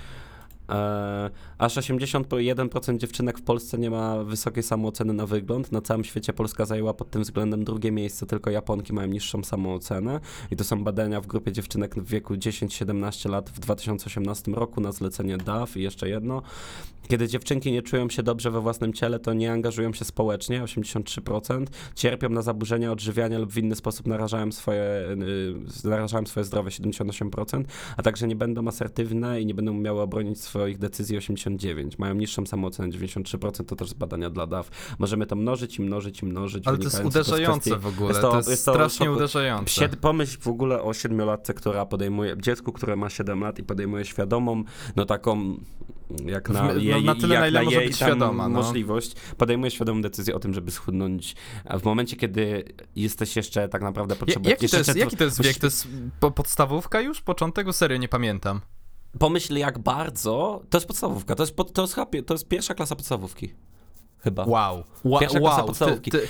E, 0.70 1.30
aż 1.58 1.78
81% 1.78 2.98
dziewczynek 2.98 3.40
w 3.40 3.42
Polsce 3.42 3.78
nie 3.78 3.90
ma 3.90 4.24
wysokiej 4.24 4.64
samooceny 4.64 5.14
na 5.14 5.26
wygląd. 5.26 5.72
Na 5.72 5.82
całym 5.82 6.04
świecie 6.04 6.34
Polska 6.34 6.66
zajęła 6.66 6.94
pod 6.94 7.10
tym 7.10 7.22
względem 7.22 7.64
drugie 7.64 7.92
miejsce, 7.92 8.26
tylko 8.26 8.50
Japonki 8.50 8.94
mają 8.94 9.08
niższą 9.08 9.44
samoocenę. 9.44 10.20
I 10.52 10.56
to 10.56 10.64
są 10.64 10.84
badania 10.84 11.22
w 11.22 11.28
grupie 11.28 11.52
dziewczynek 11.52 11.96
w 11.96 12.08
wieku 12.08 12.34
10-17 12.34 13.30
lat 13.30 13.50
w 13.50 13.60
2018 13.60 14.52
roku 14.52 14.82
na 14.82 14.92
zlecenie 14.92 15.38
DAF 15.38 15.78
i 15.78 15.82
jeszcze 15.82 16.10
jedno. 16.10 16.42
Kiedy 17.08 17.28
dziewczynki 17.28 17.72
nie 17.72 17.82
czują 17.82 18.10
się 18.10 18.24
dobrze 18.24 18.52
we 18.52 18.62
własnym 18.62 18.94
ciele, 18.94 19.20
to 19.20 19.34
nie 19.34 19.52
angażują 19.52 19.94
się 19.94 20.06
społecznie, 20.06 20.64
83%, 20.64 21.66
cierpią 21.96 22.30
na 22.30 22.42
zaburzenia 22.42 22.92
odżywiania 22.92 23.40
lub 23.40 23.52
w 23.52 23.58
inny 23.58 23.76
sposób 23.76 24.08
narażają 24.08 24.52
swoje, 24.52 24.84
yy, 25.84 25.90
narażają 25.90 26.26
swoje 26.26 26.44
zdrowie, 26.44 26.70
78%, 26.70 27.64
a 27.98 28.04
także 28.04 28.28
nie 28.28 28.36
będą 28.36 28.68
asertywne 28.68 29.42
i 29.42 29.46
nie 29.46 29.54
będą 29.54 29.74
miały 29.74 30.02
obronić 30.02 30.42
swoich 30.58 30.78
decyzji, 30.78 31.18
89%. 31.18 31.90
Mają 31.98 32.14
niższą 32.14 32.46
samoocenę, 32.46 32.90
93%, 32.90 33.66
to 33.66 33.76
też 33.76 33.90
z 33.90 33.94
badania 33.94 34.30
dla 34.30 34.48
DAW. 34.48 34.70
Możemy 35.00 35.26
to 35.26 35.36
mnożyć 35.36 35.80
i 35.80 35.82
mnożyć 35.82 36.22
i 36.22 36.26
mnożyć. 36.26 36.68
Ale 36.68 36.78
to 36.78 36.84
jest 36.84 37.06
uderzające 37.06 37.70
kwestii, 37.70 37.84
w 37.84 37.88
ogóle, 37.88 38.10
jest 38.10 38.22
to, 38.22 38.32
to 38.32 38.38
jest, 38.38 38.50
jest 38.50 38.66
to, 38.66 38.74
strasznie 38.74 39.06
to, 39.06 39.12
uderzające. 39.12 39.90
Pomyśl 39.90 40.38
w 40.40 40.48
ogóle 40.48 40.82
o 40.82 40.94
siedmiolatce, 40.94 41.54
która 41.54 41.86
podejmuje, 41.86 42.36
dziecku, 42.38 42.72
które 42.72 42.96
ma 42.96 43.10
7 43.10 43.42
lat 43.42 43.60
i 43.60 43.64
podejmuje 43.64 44.06
świadomą, 44.06 44.64
no 44.96 45.06
taką 45.06 45.58
jak 46.26 46.50
na 46.50 46.74
w, 46.74 46.82
jej, 46.82 47.04
no, 47.04 47.14
na 47.14 47.22
tyle, 47.22 47.36
jak 47.36 47.42
na 47.42 47.48
ile 47.48 47.60
na 47.60 47.66
może 47.66 47.78
jej 47.78 47.88
być 47.88 47.96
świadoma, 47.96 48.50
no. 48.50 48.62
możliwość, 48.62 49.16
podejmuje 49.38 49.72
świadomą 49.72 50.02
decyzję 50.02 50.36
o 50.36 50.40
tym, 50.40 50.54
żeby 50.54 50.72
schudnąć. 50.72 51.36
A 51.66 51.78
w 51.80 51.84
momencie, 51.84 52.16
kiedy 52.16 52.64
jesteś 52.96 53.36
jeszcze 53.36 53.70
tak 53.70 53.82
naprawdę 53.82 54.16
potrzebujesz... 54.16 54.62
Jaki, 54.62 54.70
to 54.70 54.78
jest, 54.78 54.96
jaki 54.96 55.18
to 55.18 55.24
jest 55.24 55.44
wiek? 55.44 55.58
To 55.58 55.68
jest 55.68 55.88
podstawówka 56.36 57.02
już? 57.02 57.22
Początek? 57.22 57.68
Serio, 57.74 57.98
nie 57.98 58.08
pamiętam. 58.08 58.62
Pomyśl 59.20 59.58
jak 59.58 59.80
bardzo, 59.80 60.62
to 60.70 60.78
jest 60.78 60.88
podstawówka, 60.88 61.36
to 61.36 61.44
jest, 61.44 61.56
pod, 61.56 61.74
to 61.74 61.82
jest, 61.82 61.96
to 62.26 62.34
jest 62.34 62.48
pierwsza 62.48 62.74
klasa 62.74 62.96
podstawówki. 62.96 63.54
Chyba. 64.20 64.46
Wow. 64.46 64.84
Pierwsza 65.20 65.40
klasa 65.40 65.58
wow. 65.58 65.68
podstawówki. 65.68 66.12
Ty, 66.12 66.20
ty, 66.20 66.28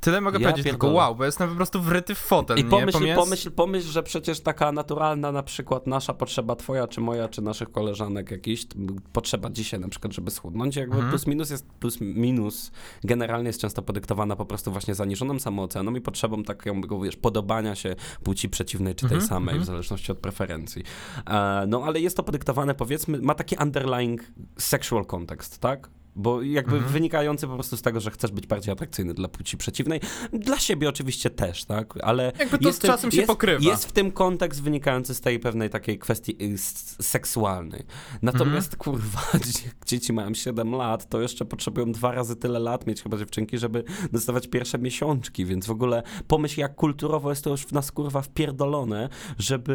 tyle 0.00 0.20
mogę 0.20 0.38
Ja 0.38 0.48
powiedzieć, 0.48 0.64
tylko 0.70 0.86
pierdolę. 0.86 1.04
wow, 1.04 1.14
bo 1.14 1.24
jestem 1.24 1.48
po 1.48 1.54
prostu 1.56 1.80
wryty 1.82 2.14
w 2.14 2.18
fotel, 2.18 2.58
I 2.58 2.64
nie? 2.64 2.70
pomyśl, 2.70 2.98
Pomiędzy- 2.98 3.14
pomyśl, 3.20 3.50
pomyśl, 3.50 3.88
że 3.88 4.02
przecież 4.02 4.40
taka 4.40 4.72
naturalna 4.72 5.32
na 5.32 5.42
przykład 5.42 5.86
nasza 5.86 6.14
potrzeba, 6.14 6.56
twoja 6.56 6.86
czy 6.86 7.00
moja, 7.00 7.28
czy 7.28 7.42
naszych 7.42 7.70
koleżanek 7.72 8.30
jakiś, 8.30 8.66
potrzeba 9.12 9.50
dzisiaj 9.50 9.80
na 9.80 9.88
przykład, 9.88 10.12
żeby 10.12 10.30
schudnąć, 10.30 10.76
jakby 10.76 10.94
Mhm. 10.94 11.10
plus 11.10 11.26
minus 11.26 11.50
jest, 11.50 11.66
plus 11.80 12.00
minus 12.00 12.70
generalnie 13.04 13.46
jest 13.46 13.60
często 13.60 13.82
podyktowana 13.82 14.36
po 14.36 14.44
prostu 14.46 14.72
właśnie 14.72 14.94
zaniżoną 14.94 15.38
samooceną 15.38 15.94
i 15.94 16.00
potrzebą 16.00 16.42
takiego, 16.42 17.00
wiesz, 17.00 17.16
podobania 17.16 17.74
się 17.74 17.96
płci 18.22 18.48
przeciwnej 18.48 18.94
czy 18.94 19.08
tej 19.08 19.14
Mhm, 19.16 19.28
samej, 19.28 19.48
mhm. 19.54 19.62
w 19.62 19.66
zależności 19.66 20.12
od 20.12 20.18
preferencji. 20.18 20.82
E, 21.30 21.64
no 21.68 21.82
ale 21.84 22.00
jest 22.00 22.16
to 22.16 22.22
podyktowane, 22.22 22.74
powiedzmy, 22.74 23.18
ma 23.22 23.34
taki 23.34 23.56
underlying 23.62 24.22
sexual 24.58 25.06
context, 25.06 25.58
tak? 25.58 25.90
Bo 26.18 26.42
jakby 26.42 26.72
Mhm. 26.76 26.92
wynikający 26.92 27.46
po 27.46 27.54
prostu 27.54 27.76
z 27.76 27.82
tego, 27.82 28.00
że 28.00 28.10
chcesz 28.10 28.30
być 28.32 28.46
bardziej 28.46 28.72
atrakcyjny 28.72 29.14
dla 29.14 29.28
płci 29.28 29.56
przeciwnej. 29.56 30.00
Dla 30.32 30.58
siebie 30.58 30.88
oczywiście 30.88 31.30
też, 31.30 31.64
tak? 31.64 31.94
Ale 32.02 32.32
Jakby 32.38 32.58
to 32.58 32.68
jest 32.68 32.82
z 32.82 32.86
czasem 32.86 33.10
się 33.10 33.16
jest, 33.16 33.26
pokrywa. 33.28 33.64
Jest 33.70 33.86
w 33.86 33.92
tym 33.92 34.12
kontekst 34.12 34.62
wynikający 34.62 35.14
z 35.14 35.20
tej 35.20 35.38
pewnej 35.40 35.70
takiej 35.70 35.98
kwestii 35.98 36.36
y, 36.44 36.58
seksualnej. 37.02 37.82
Natomiast 38.22 38.74
Mhm. 38.74 38.78
kurwa, 38.78 39.20
dzie- 39.46 39.70
dzieci 39.86 40.12
mają 40.12 40.34
7 40.34 40.70
lat, 40.74 41.08
to 41.08 41.20
jeszcze 41.20 41.44
potrzebują 41.44 41.92
dwa 41.92 42.12
razy 42.12 42.36
tyle 42.36 42.58
lat 42.58 42.86
mieć 42.86 43.02
chyba 43.02 43.16
dziewczynki, 43.16 43.58
żeby 43.58 43.84
dostawać 44.12 44.46
pierwsze 44.48 44.78
miesiączki, 44.78 45.44
więc 45.44 45.66
w 45.66 45.70
ogóle 45.70 46.02
pomyśl 46.28 46.60
jak 46.60 46.74
kulturowo 46.74 47.30
jest 47.30 47.44
to 47.44 47.50
już 47.50 47.62
w 47.62 47.72
nas 47.72 47.92
kurwa 47.92 48.22
wpierdolone, 48.22 49.08
żeby, 49.38 49.74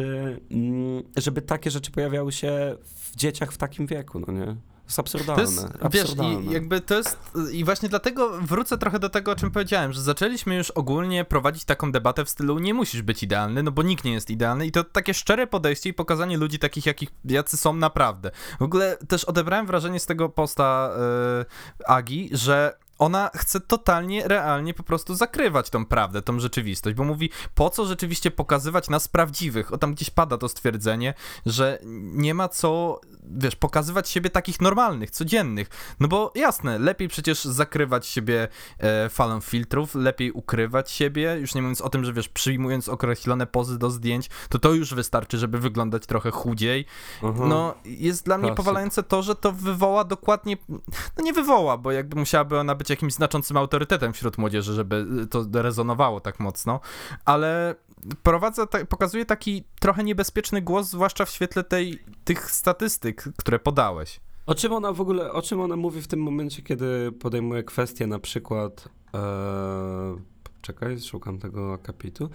mm, 0.50 1.02
żeby 1.16 1.42
takie 1.42 1.70
rzeczy 1.70 1.90
pojawiały 1.90 2.32
się 2.32 2.76
w 2.84 3.16
dzieciach 3.16 3.52
w 3.52 3.56
takim 3.56 3.86
wieku, 3.86 4.20
no 4.26 4.32
nie? 4.32 4.56
To 4.84 4.88
jest 4.88 4.96
To 4.96 5.00
absurdalne. 5.02 5.42
jest, 5.42 5.66
wiesz, 5.92 6.02
absurdalne. 6.02 6.42
i 6.42 6.50
jakby 6.50 6.80
to 6.80 6.94
jest, 6.94 7.18
i 7.52 7.64
właśnie 7.64 7.88
dlatego 7.88 8.38
wrócę 8.40 8.78
trochę 8.78 8.98
do 8.98 9.08
tego, 9.08 9.32
o 9.32 9.36
czym 9.36 9.50
powiedziałem, 9.50 9.92
że 9.92 10.02
zaczęliśmy 10.02 10.54
już 10.56 10.70
ogólnie 10.70 11.24
prowadzić 11.24 11.64
taką 11.64 11.92
debatę 11.92 12.24
w 12.24 12.30
stylu 12.30 12.58
nie 12.58 12.74
musisz 12.74 13.02
być 13.02 13.22
idealny, 13.22 13.62
no 13.62 13.70
bo 13.72 13.82
nikt 13.82 14.04
nie 14.04 14.12
jest 14.12 14.30
idealny 14.30 14.66
i 14.66 14.72
to 14.72 14.84
takie 14.84 15.14
szczere 15.14 15.46
podejście 15.46 15.90
i 15.90 15.92
pokazanie 15.92 16.36
ludzi 16.38 16.58
takich, 16.58 16.86
jakich, 16.86 17.08
jacy 17.24 17.56
są 17.56 17.72
naprawdę. 17.72 18.30
W 18.60 18.62
ogóle 18.62 18.96
też 19.08 19.24
odebrałem 19.24 19.66
wrażenie 19.66 20.00
z 20.00 20.06
tego 20.06 20.28
posta 20.28 20.90
yy, 21.78 21.86
Agi, 21.86 22.30
że 22.32 22.78
ona 22.98 23.30
chce 23.34 23.60
totalnie, 23.60 24.28
realnie 24.28 24.74
po 24.74 24.82
prostu 24.82 25.14
zakrywać 25.14 25.70
tą 25.70 25.86
prawdę, 25.86 26.22
tą 26.22 26.40
rzeczywistość, 26.40 26.96
bo 26.96 27.04
mówi, 27.04 27.30
po 27.54 27.70
co 27.70 27.86
rzeczywiście 27.86 28.30
pokazywać 28.30 28.88
nas 28.90 29.08
prawdziwych? 29.08 29.72
O 29.72 29.78
tam 29.78 29.94
gdzieś 29.94 30.10
pada 30.10 30.38
to 30.38 30.48
stwierdzenie, 30.48 31.14
że 31.46 31.78
nie 32.14 32.34
ma 32.34 32.48
co, 32.48 33.00
wiesz, 33.24 33.56
pokazywać 33.56 34.08
siebie 34.08 34.30
takich 34.30 34.60
normalnych, 34.60 35.10
codziennych. 35.10 35.68
No 36.00 36.08
bo 36.08 36.32
jasne, 36.34 36.78
lepiej 36.78 37.08
przecież 37.08 37.44
zakrywać 37.44 38.06
siebie 38.06 38.48
e, 38.78 39.08
falą 39.08 39.40
filtrów, 39.40 39.94
lepiej 39.94 40.32
ukrywać 40.32 40.90
siebie, 40.90 41.36
już 41.40 41.54
nie 41.54 41.62
mówiąc 41.62 41.80
o 41.80 41.88
tym, 41.88 42.04
że 42.04 42.12
wiesz, 42.12 42.28
przyjmując 42.28 42.88
określone 42.88 43.46
pozy 43.46 43.78
do 43.78 43.90
zdjęć, 43.90 44.30
to 44.48 44.58
to 44.58 44.72
już 44.72 44.94
wystarczy, 44.94 45.38
żeby 45.38 45.58
wyglądać 45.58 46.06
trochę 46.06 46.30
chudziej. 46.30 46.86
Aha. 47.22 47.44
No, 47.46 47.74
jest 47.84 48.24
dla 48.24 48.38
mnie 48.38 48.48
Klasyk. 48.48 48.56
powalające 48.56 49.02
to, 49.02 49.22
że 49.22 49.34
to 49.34 49.52
wywoła 49.52 50.04
dokładnie, 50.04 50.56
no 51.16 51.24
nie 51.24 51.32
wywoła, 51.32 51.78
bo 51.78 51.92
jakby 51.92 52.16
musiałaby 52.16 52.58
ona 52.58 52.74
być 52.74 52.90
jakimś 52.90 53.12
znaczącym 53.12 53.56
autorytetem 53.56 54.12
wśród 54.12 54.38
młodzieży, 54.38 54.74
żeby 54.74 55.06
to 55.30 55.44
rezonowało 55.52 56.20
tak 56.20 56.40
mocno, 56.40 56.80
ale 57.24 57.74
prowadza, 58.22 58.66
ta, 58.66 58.84
pokazuje 58.84 59.24
taki 59.24 59.64
trochę 59.80 60.04
niebezpieczny 60.04 60.62
głos, 60.62 60.90
zwłaszcza 60.90 61.24
w 61.24 61.30
świetle 61.30 61.64
tej, 61.64 61.98
tych 62.24 62.50
statystyk, 62.50 63.24
które 63.36 63.58
podałeś. 63.58 64.20
O 64.46 64.54
czym 64.54 64.72
ona 64.72 64.92
w 64.92 65.00
ogóle, 65.00 65.32
o 65.32 65.42
czym 65.42 65.60
ona 65.60 65.76
mówi 65.76 66.02
w 66.02 66.08
tym 66.08 66.20
momencie, 66.20 66.62
kiedy 66.62 67.12
podejmuje 67.12 67.62
kwestię 67.62 68.06
na 68.06 68.18
przykład, 68.18 68.88
e, 69.14 70.16
czekaj, 70.64 71.00
szukam 71.00 71.38
tego 71.38 71.72
akapitu. 71.72 72.30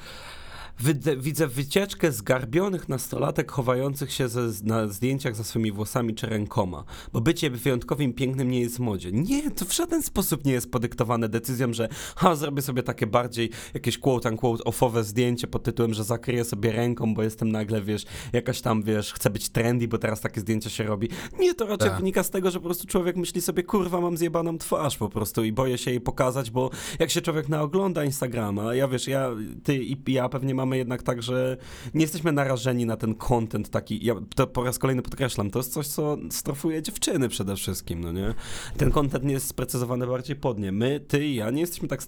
Widzę, 1.18 1.48
wycieczkę 1.48 2.12
zgarbionych 2.12 2.90
nastolatek 2.90 3.52
chowających 3.52 4.12
się 4.12 4.30
ze, 4.30 4.42
na 4.64 4.88
zdjęciach 4.88 5.36
za 5.36 5.44
swoimi 5.44 5.72
włosami 5.72 6.16
czy 6.16 6.28
rękoma, 6.28 6.84
bo 7.14 7.22
bycie 7.22 7.50
wyjątkowym 7.50 8.14
pięknym 8.14 8.52
nie 8.52 8.62
jest 8.62 8.78
w 8.78 8.80
modzie. 8.80 9.12
Nie, 9.12 9.52
to 9.52 9.66
w 9.66 9.74
żaden 9.74 10.04
sposób 10.04 10.46
nie 10.46 10.52
jest 10.52 10.72
podyktowane 10.72 11.30
decyzją, 11.30 11.74
że 11.74 11.90
ha, 12.16 12.36
zrobię 12.36 12.62
sobie 12.62 12.84
takie 12.84 13.08
bardziej 13.08 13.50
jakieś 13.74 13.98
quote 13.98 14.30
unquote 14.30 14.64
offowe 14.64 15.04
zdjęcie 15.04 15.48
pod 15.48 15.64
tytułem, 15.64 15.94
że 15.94 16.04
zakryję 16.04 16.46
sobie 16.46 16.72
ręką, 16.72 17.14
bo 17.14 17.24
jestem 17.24 17.52
nagle, 17.52 17.82
wiesz, 17.82 18.06
jakaś 18.34 18.62
tam, 18.62 18.84
wiesz, 18.84 19.14
chcę 19.14 19.30
być 19.30 19.50
trendy, 19.50 19.88
bo 19.88 19.98
teraz 19.98 20.22
takie 20.22 20.42
zdjęcia 20.42 20.70
się 20.70 20.84
robi. 20.84 21.10
Nie, 21.40 21.54
to 21.54 21.68
raczej 21.68 21.90
Tak. 21.90 21.98
wynika 21.98 22.24
z 22.24 22.30
tego, 22.30 22.52
że 22.52 22.60
po 22.60 22.66
prostu 22.66 22.88
człowiek 22.88 23.16
myśli 23.16 23.42
sobie, 23.42 23.64
kurwa, 23.64 24.02
mam 24.02 24.18
zjebaną 24.18 24.58
twarz 24.58 24.98
po 24.98 25.10
prostu 25.10 25.44
i 25.44 25.52
boję 25.52 25.78
się 25.78 25.92
jej 25.92 26.02
pokazać, 26.02 26.52
bo 26.52 26.70
jak 27.00 27.10
się 27.10 27.22
człowiek 27.22 27.50
naogląda 27.50 28.04
Instagrama, 28.24 28.76
ja 28.76 28.88
wiesz, 28.88 29.08
ja, 29.08 29.30
ty 29.64 29.76
i 29.84 29.98
ja 30.08 30.30
pewnie 30.30 30.56
mamy 30.56 30.78
jednak 30.78 31.04
tak, 31.04 31.24
że 31.24 31.58
nie 31.94 32.02
jesteśmy 32.02 32.32
narażeni 32.32 32.86
na 32.86 32.98
ten 32.98 33.16
content 33.16 33.70
taki, 33.70 34.06
ja 34.06 34.16
to 34.36 34.48
po 34.48 34.64
raz 34.64 34.80
kolejny 34.80 35.02
podkreślam, 35.02 35.52
to 35.52 35.60
jest 35.60 35.74
coś, 35.74 35.88
co 35.88 36.18
strofuje 36.32 36.82
dziewczyny 36.82 37.30
przede 37.30 37.56
wszystkim, 37.56 38.02
no 38.02 38.12
nie? 38.12 38.34
Ten 38.78 38.92
content 38.92 39.24
nie 39.24 39.34
jest 39.34 39.48
sprecyzowany 39.48 40.08
bardziej 40.08 40.36
pod 40.36 40.60
nie. 40.60 40.72
My, 40.72 41.00
ty 41.00 41.26
i 41.28 41.36
ja 41.36 41.52
nie 41.52 41.62
jesteśmy 41.62 41.88
tak 41.88 42.04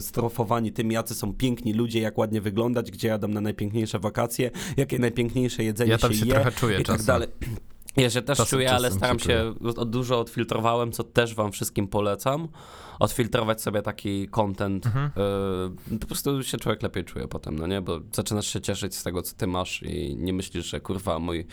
strofowani 0.00 0.72
tym, 0.72 0.92
jacy 0.92 1.14
są 1.14 1.34
piękni 1.34 1.72
ludzie, 1.72 2.00
jak 2.00 2.18
ładnie 2.18 2.40
wyglądać, 2.40 2.90
gdzie 2.90 3.08
jadą 3.08 3.28
na 3.28 3.40
najpiękniejsze 3.40 3.98
wakacje, 3.98 4.50
jakie 4.76 4.98
najpiękniejsze 4.98 5.64
jedzenie 5.64 5.90
Ja 5.90 5.98
tam 5.98 6.12
się, 6.12 6.18
się 6.18 6.26
je 6.26 6.32
trochę 6.34 6.52
czuję 6.52 6.74
i 6.80 6.84
tak 6.84 6.86
czasem. 6.86 7.06
dalej. 7.06 7.28
Ja 7.96 8.10
się 8.10 8.22
też 8.22 8.38
Czasem- 8.38 8.58
czuję, 8.58 8.70
ale 8.72 8.88
czasem 8.88 8.98
staram 8.98 9.18
się 9.18 9.24
się, 9.24 9.54
o- 9.76 9.84
dużo 9.84 10.20
odfiltrowałem, 10.20 10.92
co 10.92 11.04
też 11.04 11.34
wam 11.34 11.52
wszystkim 11.52 11.88
polecam. 11.88 12.48
Odfiltrować 13.00 13.62
sobie 13.62 13.82
taki 13.82 14.28
content. 14.28 14.86
Mhm. 14.86 15.10
y, 15.92 15.98
po 15.98 16.06
prostu 16.06 16.42
się 16.42 16.58
człowiek 16.58 16.82
lepiej 16.82 17.04
czuje 17.04 17.28
potem, 17.28 17.58
no 17.58 17.66
nie? 17.66 17.80
Bo 17.80 18.00
zaczynasz 18.12 18.46
się 18.46 18.60
cieszyć 18.60 18.94
z 18.94 19.02
tego, 19.02 19.22
co 19.22 19.36
ty 19.36 19.46
masz 19.46 19.82
i 19.82 20.16
nie 20.16 20.32
myślisz, 20.32 20.66
że 20.66 20.80
kurwa, 20.80 21.18
mój 21.18 21.46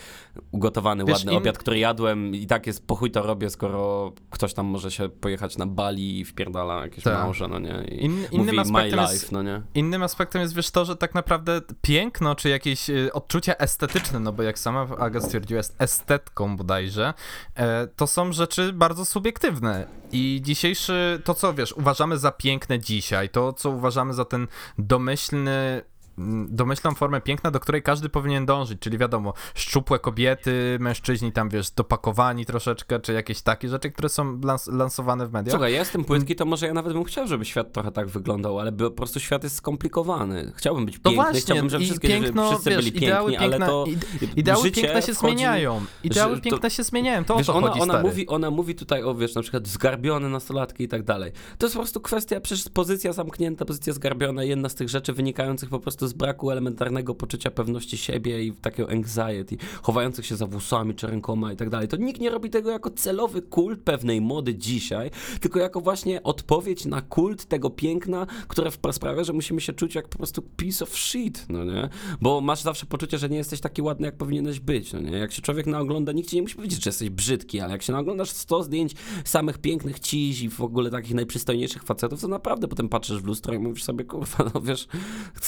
ugotowany, 0.51 1.05
Wiesz, 1.05 1.17
ładny 1.17 1.38
obiad, 1.38 1.57
który 1.57 1.79
jadłem 1.79 2.36
i 2.36 2.47
tak 2.47 2.67
jest, 2.67 2.88
po 2.88 2.95
chuj 2.95 3.12
to 3.12 3.21
robię, 3.21 3.49
skoro 3.49 4.12
ktoś 4.29 4.53
tam 4.53 4.65
może 4.65 4.91
się 4.91 5.10
pojechać 5.10 5.57
na 5.57 5.65
Bali 5.65 6.19
i 6.19 6.25
wpierdala 6.25 6.81
jakieś 6.81 7.03
Tak. 7.03 7.13
małże, 7.13 7.47
no 7.47 7.60
nie? 7.60 7.83
I 7.91 8.05
In, 8.05 8.25
mówi 8.31 8.57
my 8.71 8.86
life, 8.86 9.13
jest 9.13 9.31
no 9.31 9.43
nie? 9.43 9.62
Innym 9.75 10.03
aspektem 10.03 10.41
jest, 10.41 10.55
wiesz, 10.55 10.71
to, 10.71 10.86
że 10.86 10.95
tak 10.95 11.15
naprawdę 11.15 11.62
piękno, 11.81 12.36
czy 12.36 12.49
jakieś 12.49 12.89
y, 12.89 13.13
odczucia 13.13 13.55
estetyczne, 13.55 14.19
no 14.19 14.31
bo 14.33 14.43
jak 14.43 14.60
sama 14.60 14.88
Aga 14.99 15.21
stwierdziła, 15.21 15.57
jest 15.57 15.75
estetką 15.79 16.57
bodajże, 16.57 17.13
e, 17.55 17.88
to 17.88 18.07
są 18.07 18.31
rzeczy 18.31 18.73
bardzo 18.73 19.05
subiektywne. 19.05 19.88
I 20.12 20.41
dzisiejszy, 20.43 21.21
to 21.23 21.33
co, 21.38 21.54
wiesz, 21.54 21.73
uważamy 21.73 22.17
za 22.17 22.32
piękne 22.32 22.80
dzisiaj, 22.80 23.30
to 23.30 23.54
co 23.54 23.69
uważamy 23.69 24.13
za 24.13 24.26
ten 24.26 24.47
domyślny 24.78 25.82
domyślną 26.47 26.95
formę 26.95 27.21
piękna, 27.21 27.51
do 27.51 27.60
której 27.60 27.84
każdy 27.84 28.10
powinien 28.10 28.45
dążyć, 28.45 28.80
czyli 28.80 28.97
wiadomo, 28.97 29.34
szczupłe 29.56 29.99
kobiety, 29.99 30.77
mężczyźni 30.80 31.32
tam, 31.32 31.49
wiesz, 31.49 31.71
dopakowani 31.71 32.45
troszeczkę, 32.45 32.99
czy 32.99 33.13
jakieś 33.13 33.41
takie 33.41 33.69
rzeczy, 33.69 33.91
które 33.91 34.10
są 34.10 34.39
lans 34.43 34.67
lansowane 34.67 35.27
w 35.27 35.32
mediach. 35.34 35.51
Słuchaj, 35.51 35.73
ja 35.73 35.80
jestem 35.80 36.03
płytki, 36.03 36.36
to 36.36 36.45
może 36.45 36.67
ja 36.67 36.73
nawet 36.73 36.93
bym 36.93 37.03
chciał, 37.03 37.27
żeby 37.27 37.45
świat 37.45 37.73
trochę 37.73 37.91
tak 37.91 38.08
wyglądał, 38.08 38.60
ale 38.60 38.71
po 38.71 38.91
prostu 38.91 39.19
świat 39.19 39.43
jest 39.43 39.56
skomplikowany. 39.56 40.51
Chciałbym 40.56 40.86
być 40.86 40.95
No 40.95 41.01
piękny, 41.03 41.23
właśnie, 41.23 41.41
chciałbym, 41.41 41.69
żeby 41.69 41.86
wszystkie, 41.86 42.08
piękno, 42.08 42.49
wszyscy 42.51 42.69
wiesz, 42.69 42.77
byli 42.80 42.91
piękni, 42.91 43.08
ideały 43.08 43.38
ale 43.38 43.49
piękna, 43.49 43.67
to 43.67 43.86
ide- 43.88 44.27
ideały 44.36 44.63
życie 44.63 44.82
piękna 44.82 45.01
się 45.01 45.13
wchodzi- 45.13 45.19
zmieniają. 45.19 45.86
Ideały 46.03 46.36
to- 46.36 46.41
piękna 46.41 46.69
się 46.69 46.84
zmieniają, 46.84 47.25
to 47.25 47.38
Wiesz, 47.38 47.49
o 47.49 47.51
to 47.53 47.58
ona, 47.58 47.67
chodzi, 47.67 47.82
ona, 47.82 48.01
mówi, 48.01 48.27
ona 48.27 48.51
mówi 48.51 48.75
tutaj 48.75 49.03
o, 49.03 49.15
wiesz, 49.15 49.36
na 49.36 49.41
przykład 49.41 49.67
zgarbione 49.67 50.30
nastolatki 50.30 50.84
i 50.84 50.88
tak 50.88 51.03
dalej. 51.03 51.32
To 51.58 51.65
jest 51.65 51.75
po 51.75 51.82
prostu 51.82 52.01
kwestia, 52.01 52.39
przecież 52.41 52.69
pozycja 52.73 53.13
zamknięta, 53.13 53.65
pozycja 53.65 53.93
zgarbiona, 53.93 54.43
jedna 54.43 54.69
z 54.69 54.75
tych 54.75 54.89
rzeczy 54.89 55.13
wynikających 55.13 55.69
po 55.69 55.80
prostu 55.80 56.07
z 56.08 56.13
braku 56.13 56.52
elementarnego 56.52 57.15
poczucia 57.15 57.52
pewności 57.52 57.98
siebie 57.98 58.43
i 58.43 58.54
takiego 58.54 58.89
anxiety, 58.89 59.58
chowających 59.82 60.26
się 60.26 60.36
za 60.36 60.48
włosami 60.48 60.96
czy 60.96 61.08
rękoma 61.08 61.54
i 61.54 61.56
tak 61.56 61.70
dalej. 61.70 61.88
To 61.88 61.98
nikt 61.98 62.22
nie 62.22 62.30
robi 62.30 62.50
tego 62.50 62.72
jako 62.72 62.89
celowy 62.89 63.41
kult 63.41 63.80
pewnej 63.84 64.22
mody 64.22 64.56
dzisiaj, 64.56 65.12
tylko 65.41 65.60
jako 65.60 65.82
właśnie 65.82 66.24
odpowiedź 66.24 66.86
na 66.86 67.02
kult 67.02 67.46
tego 67.46 67.70
piękna, 67.70 68.28
które 68.48 68.72
sprawia, 68.91 69.24
że 69.24 69.34
musimy 69.34 69.62
się 69.62 69.74
czuć 69.74 69.96
jak 69.96 70.08
po 70.08 70.17
prostu 70.17 70.41
piece 70.41 70.84
of 70.84 70.98
shit, 70.98 71.46
no 71.50 71.63
nie? 71.63 71.89
Bo 72.22 72.41
masz 72.41 72.62
zawsze 72.62 72.86
poczucie, 72.86 73.17
że 73.17 73.30
nie 73.30 73.38
jesteś 73.38 73.60
taki 73.60 73.82
ładny, 73.82 74.06
jak 74.06 74.17
powinieneś 74.17 74.60
być, 74.60 74.93
no 74.93 75.00
nie? 75.00 75.17
Jak 75.17 75.32
się 75.32 75.41
człowiek 75.41 75.65
naogląda, 75.65 76.12
nikt 76.12 76.30
ci 76.30 76.36
nie 76.36 76.41
musi 76.41 76.56
powiedzieć, 76.56 76.84
że 76.84 76.89
jesteś 76.89 77.10
brzydki, 77.10 77.60
ale 77.60 77.72
jak 77.72 77.82
się 77.82 77.93
naoglądasz 77.93 78.30
100 78.30 78.63
zdjęć 78.63 78.93
samych 79.26 79.58
pięknych 79.58 80.00
ciś 80.00 80.41
i 80.41 80.50
w 80.50 80.62
ogóle 80.62 80.89
takich 80.89 81.13
najprzystojniejszych 81.13 81.84
facetów, 81.84 82.22
to 82.22 82.28
naprawdę 82.28 82.67
potem 82.67 82.89
patrzysz 82.89 83.22
w 83.22 83.26
lustro 83.26 83.54
i 83.54 83.60
mówisz 83.60 83.84
sobie, 83.84 84.06
kurwa, 84.06 84.52
no 84.54 84.62
wiesz, 84.62 84.88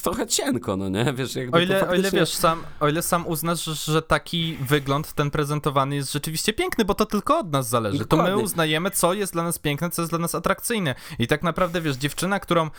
trochę 0.04 0.28
ciemno 0.28 0.49
okienko, 0.50 0.78
no 0.78 0.90
nie? 0.90 1.14
Wiesz, 1.14 1.36
jakby 1.36 1.58
o 1.58 1.62
ile, 1.62 1.80
faktycznie... 1.80 1.98
o 1.98 2.10
ile 2.10 2.12
wiesz, 2.20 2.34
sam, 2.34 2.64
o 2.80 2.90
ile 2.90 3.02
sam 3.02 3.28
uznasz, 3.28 3.64
że 3.64 4.02
taki 4.02 4.58
wygląd 4.62 5.14
ten 5.14 5.32
prezentowany 5.32 5.96
jest 5.96 6.14
rzeczywiście 6.14 6.54
piękny, 6.54 6.86
bo 6.86 6.94
to 6.94 7.06
tylko 7.06 7.40
od 7.40 7.52
nas 7.52 7.70
zależy. 7.70 7.98
Dokładnie. 7.98 8.32
To 8.32 8.38
my 8.38 8.44
uznajemy, 8.44 8.92
co 8.92 9.14
jest 9.14 9.34
dla 9.34 9.44
nas 9.44 9.60
piękne, 9.60 9.90
co 9.90 10.02
jest 10.02 10.12
dla 10.12 10.20
nas 10.20 10.36
atrakcyjne. 10.36 10.96
I 11.20 11.28
tak 11.28 11.44
naprawdę, 11.44 11.82
wiesz, 11.82 11.96
dziewczyna, 11.96 12.40
którą 12.40 12.66
e, 12.66 12.70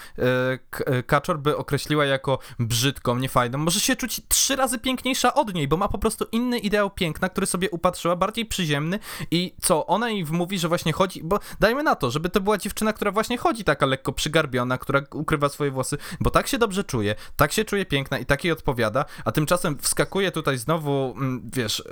e, 0.86 1.02
Kaczor 1.02 1.38
by 1.38 1.56
określiła 1.56 2.04
jako 2.04 2.38
brzydką, 2.58 3.16
niefajną, 3.16 3.58
może 3.58 3.80
się 3.80 3.96
czuć 3.96 4.20
trzy 4.28 4.56
razy 4.56 4.78
piękniejsza 4.78 5.34
od 5.34 5.54
niej, 5.54 5.68
bo 5.68 5.76
ma 5.76 5.88
po 5.88 5.98
prostu 5.98 6.26
inny 6.32 6.58
ideał 6.58 6.90
piękna, 6.90 7.28
który 7.28 7.46
sobie 7.46 7.70
upatrzyła, 7.70 8.16
bardziej 8.16 8.46
przyziemny 8.46 8.98
i 9.30 9.54
co, 9.60 9.86
ona 9.86 10.10
jej 10.10 10.24
mówi, 10.24 10.58
że 10.58 10.68
właśnie 10.68 10.92
chodzi, 10.92 11.20
bo 11.24 11.40
dajmy 11.60 11.82
na 11.82 11.94
to, 11.94 12.10
żeby 12.10 12.28
to 12.28 12.40
była 12.40 12.58
dziewczyna, 12.58 12.92
która 12.92 13.12
właśnie 13.12 13.38
chodzi 13.38 13.64
taka 13.64 13.86
lekko 13.86 14.12
przygarbiona, 14.12 14.78
która 14.78 15.02
ukrywa 15.14 15.48
swoje 15.48 15.70
włosy, 15.70 15.98
bo 16.20 16.30
tak 16.30 16.46
się 16.46 16.58
dobrze 16.58 16.84
czuje, 16.84 17.14
tak 17.36 17.52
się 17.52 17.59
czuje 17.64 17.86
piękna 17.86 18.18
i 18.18 18.26
tak 18.26 18.44
jej 18.44 18.52
odpowiada, 18.52 19.04
a 19.24 19.32
tymczasem 19.32 19.78
wskakuje 19.78 20.30
tutaj 20.32 20.58
znowu, 20.58 21.14
mm, 21.16 21.50
wiesz, 21.54 21.82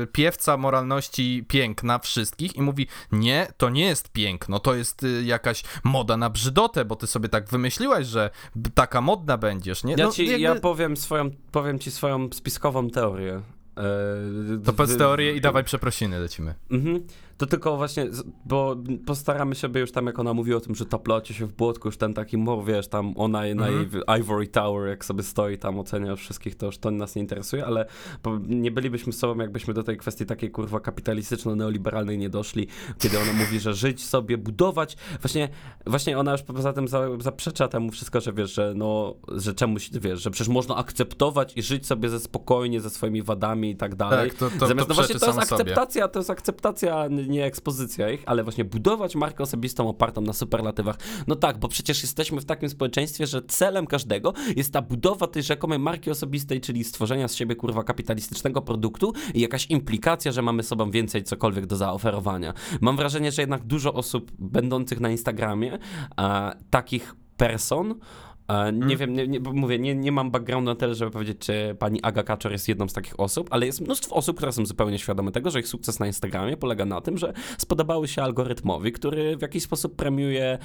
yy, 0.00 0.06
piewca 0.06 0.56
moralności 0.56 1.44
piękna 1.48 1.98
wszystkich 1.98 2.56
i 2.56 2.62
mówi, 2.62 2.86
nie, 3.12 3.46
to 3.56 3.70
nie 3.70 3.84
jest 3.86 4.12
piękno, 4.12 4.58
to 4.58 4.74
jest 4.74 5.02
y, 5.02 5.22
jakaś 5.24 5.62
moda 5.84 6.16
na 6.16 6.30
brzydotę, 6.30 6.84
bo 6.84 6.96
ty 6.96 7.06
sobie 7.06 7.28
tak 7.28 7.48
wymyśliłaś, 7.48 8.06
że 8.06 8.30
taka 8.74 9.00
modna 9.00 9.38
będziesz, 9.38 9.84
nie? 9.84 9.94
Ja, 9.98 10.04
No, 10.06 10.12
ci, 10.12 10.26
jakby- 10.26 10.40
ja 10.40 10.54
powiem, 10.54 10.96
swoją, 10.96 11.30
powiem 11.52 11.78
ci 11.78 11.90
swoją 11.90 12.28
spiskową 12.32 12.90
teorię. 12.90 13.40
E, 13.76 14.64
To 14.64 14.72
powiedz 14.72 14.98
teorię 14.98 15.36
i 15.36 15.40
dawaj 15.40 15.64
przeprosiny, 15.64 16.18
lecimy. 16.18 16.54
Mhm. 16.70 17.06
To 17.40 17.46
tylko 17.46 17.76
właśnie, 17.76 18.06
bo 18.44 18.76
postaramy 19.06 19.54
się, 19.54 19.68
by 19.68 19.80
już 19.80 19.92
tam, 19.92 20.06
jak 20.06 20.18
ona 20.18 20.34
mówiła 20.34 20.56
o 20.56 20.60
tym, 20.60 20.74
że 20.74 20.86
toplocie 20.86 21.34
się 21.34 21.46
w 21.46 21.52
błotku, 21.52 21.88
już 21.88 21.96
ten 21.96 22.14
taki 22.14 22.36
mur, 22.36 22.64
wiesz, 22.64 22.88
tam 22.88 23.14
ona 23.16 23.38
na 23.54 23.68
jej 23.68 23.86
w- 23.86 24.00
Ivory 24.18 24.46
Tower, 24.46 24.88
jak 24.88 25.04
sobie 25.04 25.22
stoi 25.22 25.58
tam, 25.58 25.78
ocenia 25.78 26.16
wszystkich, 26.16 26.54
to 26.56 26.66
już 26.66 26.78
to 26.78 26.90
nas 26.90 27.14
nie 27.14 27.22
interesuje, 27.22 27.66
ale 27.66 27.86
nie 28.48 28.70
bylibyśmy 28.70 29.12
sobą, 29.12 29.40
jakbyśmy 29.40 29.74
do 29.74 29.82
tej 29.82 29.96
kwestii 29.96 30.26
takiej, 30.26 30.50
kurwa, 30.50 30.78
kapitalistyczno-neoliberalnej 30.78 32.18
nie 32.18 32.30
doszli, 32.30 32.66
kiedy 32.98 33.18
ona 33.18 33.32
mówi, 33.32 33.60
że 33.60 33.74
żyć 33.74 34.04
sobie, 34.04 34.38
budować, 34.38 34.96
właśnie, 35.22 35.48
właśnie 35.86 36.18
ona 36.18 36.32
już 36.32 36.42
poza 36.42 36.72
tym 36.72 36.88
za, 36.88 37.06
zaprzecza 37.20 37.68
temu 37.68 37.90
wszystko, 37.90 38.20
że 38.20 38.32
wiesz, 38.32 38.54
że 38.54 38.72
no, 38.76 39.14
że 39.28 39.54
czemuś, 39.54 39.90
wiesz, 39.90 40.22
że 40.22 40.30
przecież 40.30 40.48
można 40.48 40.76
akceptować 40.76 41.56
i 41.56 41.62
żyć 41.62 41.86
sobie 41.86 42.08
ze 42.08 42.20
spokojnie, 42.20 42.80
ze 42.80 42.90
swoimi 42.90 43.22
wadami 43.22 43.70
i 43.70 43.76
tak 43.76 43.94
dalej. 43.94 44.30
Tak, 44.30 44.38
to, 44.38 44.50
to, 44.58 44.66
Zamiast, 44.66 44.88
to 44.88 44.94
no 44.94 44.94
właśnie 44.94 45.18
to 45.18 45.26
jest 45.26 45.36
samo 45.38 45.46
sobie. 45.46 45.62
akceptacja, 45.62 46.08
to 46.08 46.18
jest 46.18 46.30
akceptacja, 46.30 47.08
nie 47.30 47.44
ekspozycja 47.44 48.10
ich, 48.10 48.22
ale 48.26 48.44
właśnie 48.44 48.64
budować 48.64 49.14
markę 49.14 49.42
osobistą 49.42 49.88
opartą 49.88 50.20
na 50.20 50.32
superlatywach. 50.32 50.98
No 51.26 51.36
tak, 51.36 51.58
bo 51.58 51.68
przecież 51.68 52.02
jesteśmy 52.02 52.40
w 52.40 52.44
takim 52.44 52.68
społeczeństwie, 52.68 53.26
że 53.26 53.42
celem 53.42 53.86
każdego 53.86 54.32
jest 54.56 54.72
ta 54.72 54.82
budowa 54.82 55.26
tej 55.26 55.42
rzekomej 55.42 55.78
marki 55.78 56.10
osobistej, 56.10 56.60
czyli 56.60 56.84
stworzenia 56.84 57.28
z 57.28 57.34
siebie 57.34 57.56
kurwa 57.56 57.84
kapitalistycznego 57.84 58.62
produktu 58.62 59.12
i 59.34 59.40
jakaś 59.40 59.66
implikacja, 59.66 60.32
że 60.32 60.42
mamy 60.42 60.62
sobą 60.62 60.90
więcej 60.90 61.22
cokolwiek 61.22 61.66
do 61.66 61.76
zaoferowania. 61.76 62.54
Mam 62.80 62.96
wrażenie, 62.96 63.32
że 63.32 63.42
jednak 63.42 63.64
dużo 63.64 63.94
osób 63.94 64.32
będących 64.38 65.00
na 65.00 65.10
Instagramie, 65.10 65.78
a, 66.16 66.54
takich 66.70 67.14
person, 67.36 67.94
Nie 68.72 68.80
Mm. 68.80 68.96
wiem, 68.96 69.12
nie, 69.12 69.28
nie, 69.28 69.40
bo 69.40 69.52
mówię, 69.52 69.78
nie, 69.78 69.94
nie 69.94 70.12
mam 70.12 70.30
backgroundu 70.30 70.70
na 70.70 70.74
tyle, 70.74 70.94
żeby 70.94 71.10
powiedzieć, 71.10 71.38
czy 71.38 71.76
pani 71.78 72.02
Aga 72.02 72.22
Kaczor 72.22 72.52
jest 72.52 72.68
jedną 72.68 72.88
z 72.88 72.92
takich 72.92 73.20
osób, 73.20 73.48
ale 73.50 73.66
jest 73.66 73.80
mnóstwo 73.80 74.14
osób, 74.14 74.36
które 74.36 74.52
są 74.52 74.66
zupełnie 74.66 74.98
świadome 74.98 75.32
tego, 75.32 75.50
że 75.50 75.60
ich 75.60 75.68
sukces 75.68 76.00
na 76.00 76.06
Instagramie 76.06 76.56
polega 76.56 76.84
na 76.84 77.00
tym, 77.00 77.18
że 77.18 77.32
spodobały 77.58 78.08
się 78.08 78.22
algorytmowi, 78.22 78.92
który 78.92 79.36
w 79.36 79.42
jakiś 79.42 79.62
sposób 79.62 79.96
premiuje 79.96 80.58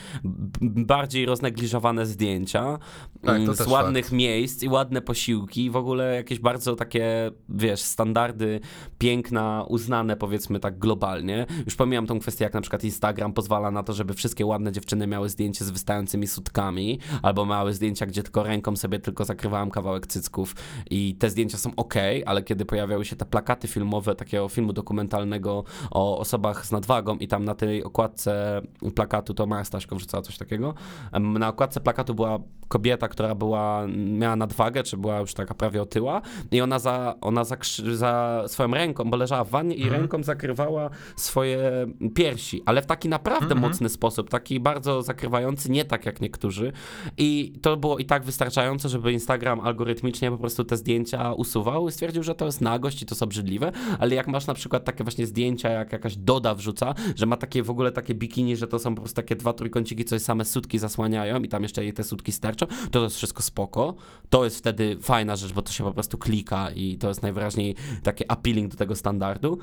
bardziej 0.62 1.26
roznegliżowane 1.26 2.06
zdjęcia 2.06 2.80
Tak, 3.26 3.36
mm, 3.36 3.56
z 3.56 3.68
ładnych 3.68 4.12
miejsc 4.12 4.64
i 4.64 4.70
ładne 4.70 5.02
posiłki, 5.02 5.70
w 5.70 5.76
ogóle 5.76 6.16
jakieś 6.16 6.40
bardzo 6.40 6.76
takie, 6.76 7.32
wiesz, 7.50 7.80
standardy 7.82 8.60
piękna, 8.98 9.66
uznane 9.68 10.16
powiedzmy 10.18 10.60
tak 10.60 10.80
globalnie. 10.80 11.46
Już 11.66 11.76
pomijam 11.76 12.08
tą 12.08 12.20
kwestię, 12.20 12.44
jak 12.44 12.54
na 12.54 12.62
przykład 12.62 12.84
Instagram 12.84 13.34
pozwala 13.34 13.72
na 13.72 13.84
to, 13.84 13.94
żeby 13.94 14.14
wszystkie 14.14 14.46
ładne 14.46 14.72
dziewczyny 14.72 15.08
miały 15.08 15.30
zdjęcie 15.30 15.66
z 15.66 15.70
wystającymi 15.70 16.28
sutkami, 16.28 17.00
albo 17.22 17.46
miały 17.46 17.74
zdjęcia, 17.76 18.06
gdzie 18.06 18.24
tylko 18.24 18.44
ręką 18.44 18.76
sobie 18.76 19.00
tylko 19.00 19.26
zakrywałem 19.26 19.72
kawałek 19.72 20.08
cycków 20.08 20.56
i 20.90 21.16
te 21.16 21.30
zdjęcia 21.30 21.58
są 21.58 21.72
ok, 21.76 21.94
ale 22.26 22.44
kiedy 22.44 22.66
pojawiały 22.66 23.06
się 23.06 23.16
te 23.16 23.26
plakaty 23.26 23.68
filmowe 23.68 24.16
takiego 24.16 24.50
filmu 24.50 24.74
dokumentalnego 24.74 25.64
o 25.92 26.20
osobach 26.20 26.66
z 26.66 26.72
nadwagą 26.72 27.18
i 27.18 27.28
tam 27.28 27.46
na 27.46 27.56
tej 27.56 27.84
okładce 27.84 28.62
plakatu 28.96 29.34
to 29.34 29.46
Maja 29.46 29.64
Staśko 29.64 29.96
wrzucała 29.96 30.22
coś 30.22 30.38
takiego, 30.38 30.74
na 31.22 31.50
okładce 31.50 31.80
plakatu 31.80 32.16
była 32.16 32.40
kobieta, 32.68 33.08
która 33.08 33.36
była, 33.36 33.88
miała 33.98 34.36
nadwagę, 34.36 34.84
czy 34.84 34.98
była 34.98 35.20
już 35.20 35.34
taka 35.34 35.54
prawie 35.54 35.82
otyła 35.82 36.22
i 36.52 36.62
ona 36.62 36.80
za, 36.80 37.16
ona 37.22 37.44
za, 37.44 37.58
za 37.94 38.44
swoją 38.48 38.72
ręką, 38.72 39.04
bo 39.04 39.18
leżała 39.18 39.44
w 39.44 39.50
wannie 39.50 39.76
i 39.76 39.84
Mhm. 39.84 40.02
ręką 40.02 40.24
zakrywała 40.24 40.90
swoje 41.16 41.88
piersi, 42.16 42.62
ale 42.66 42.82
w 42.82 42.86
taki 42.86 43.10
naprawdę 43.10 43.56
Mhm. 43.56 43.62
mocny 43.72 43.90
sposób, 43.90 44.30
taki 44.30 44.60
bardzo 44.60 45.02
zakrywający, 45.02 45.72
nie 45.72 45.86
tak 45.86 46.06
jak 46.06 46.22
niektórzy 46.22 46.72
i 47.18 47.54
to 47.66 47.78
było 47.78 47.98
i 47.98 48.06
tak 48.06 48.24
wystarczające, 48.24 48.90
żeby 48.90 49.12
Instagram 49.12 49.60
algorytmicznie 49.60 50.32
po 50.32 50.38
prostu 50.38 50.64
te 50.64 50.78
zdjęcia 50.78 51.34
usuwał 51.34 51.88
i 51.88 51.92
stwierdził, 51.92 52.24
że 52.24 52.36
to 52.36 52.46
jest 52.46 52.62
nagość 52.62 53.02
i 53.02 53.06
to 53.06 53.16
jest 53.16 53.24
obrzydliwe, 53.24 53.72
ale 54.00 54.16
jak 54.16 54.28
masz 54.28 54.48
na 54.48 54.54
przykład 54.54 54.86
takie 54.86 55.04
właśnie 55.04 55.26
zdjęcia, 55.26 55.70
jak 55.70 55.92
jakaś 55.92 56.16
Doda 56.18 56.56
wrzuca, 56.56 56.94
że 57.16 57.26
ma 57.26 57.38
takie 57.38 57.64
w 57.64 57.70
ogóle 57.70 57.92
takie 57.92 58.16
bikini, 58.16 58.56
że 58.56 58.68
to 58.68 58.80
są 58.80 58.96
po 58.96 59.02
prostu 59.02 59.16
takie 59.16 59.36
dwa 59.36 59.54
trójkąciki, 59.54 60.06
coś 60.06 60.22
same 60.22 60.46
sutki 60.46 60.80
zasłaniają 60.80 61.44
i 61.44 61.48
tam 61.48 61.64
jeszcze 61.64 61.84
jej 61.84 61.94
te 61.94 62.04
sutki 62.04 62.32
sterczą, 62.32 62.66
to 62.66 62.90
to 62.90 63.04
jest 63.04 63.16
wszystko 63.16 63.44
spoko. 63.44 63.96
To 64.30 64.44
jest 64.44 64.58
wtedy 64.58 64.98
fajna 65.02 65.36
rzecz, 65.36 65.54
bo 65.54 65.62
to 65.62 65.72
się 65.72 65.84
po 65.84 65.94
prostu 65.94 66.18
klika 66.18 66.72
i 66.72 66.98
to 66.98 67.08
jest 67.08 67.22
najwyraźniej 67.22 67.76
takie 68.04 68.32
appealing 68.32 68.72
do 68.72 68.78
tego 68.78 68.96
standardu. 68.96 69.60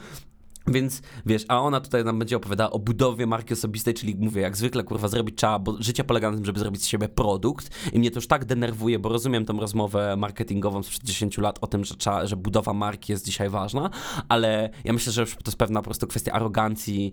Więc 0.66 1.02
wiesz, 1.26 1.44
a 1.48 1.60
ona 1.60 1.80
tutaj 1.80 2.04
nam 2.04 2.18
będzie 2.18 2.36
opowiadała 2.36 2.70
o 2.70 2.78
budowie 2.78 3.26
marki 3.26 3.54
osobistej, 3.54 3.94
czyli 3.94 4.16
mówię, 4.16 4.42
jak 4.42 4.56
zwykle 4.56 4.84
kurwa 4.84 5.08
zrobić 5.08 5.36
trzeba, 5.36 5.58
bo 5.58 5.76
życie 5.80 6.04
polega 6.04 6.30
na 6.30 6.36
tym, 6.36 6.46
żeby 6.46 6.58
zrobić 6.58 6.82
z 6.82 6.86
siebie 6.86 7.08
produkt. 7.08 7.70
I 7.92 7.98
mnie 7.98 8.10
to 8.10 8.16
już 8.16 8.26
tak 8.26 8.44
denerwuje, 8.44 8.98
bo 8.98 9.08
rozumiem 9.08 9.44
tą 9.44 9.60
rozmowę 9.60 10.16
marketingową 10.16 10.82
sprzed 10.82 11.04
10 11.04 11.38
lat 11.38 11.58
o 11.60 11.66
tym, 11.66 11.84
że, 11.84 11.94
trzeba, 11.94 12.26
że 12.26 12.36
budowa 12.36 12.72
marki 12.72 13.12
jest 13.12 13.24
dzisiaj 13.24 13.48
ważna, 13.48 13.90
ale 14.28 14.70
ja 14.84 14.92
myślę, 14.92 15.12
że 15.12 15.26
to 15.26 15.32
jest 15.46 15.58
pewna 15.58 15.80
po 15.80 15.84
prostu 15.84 16.06
kwestia 16.06 16.32
arogancji, 16.32 17.12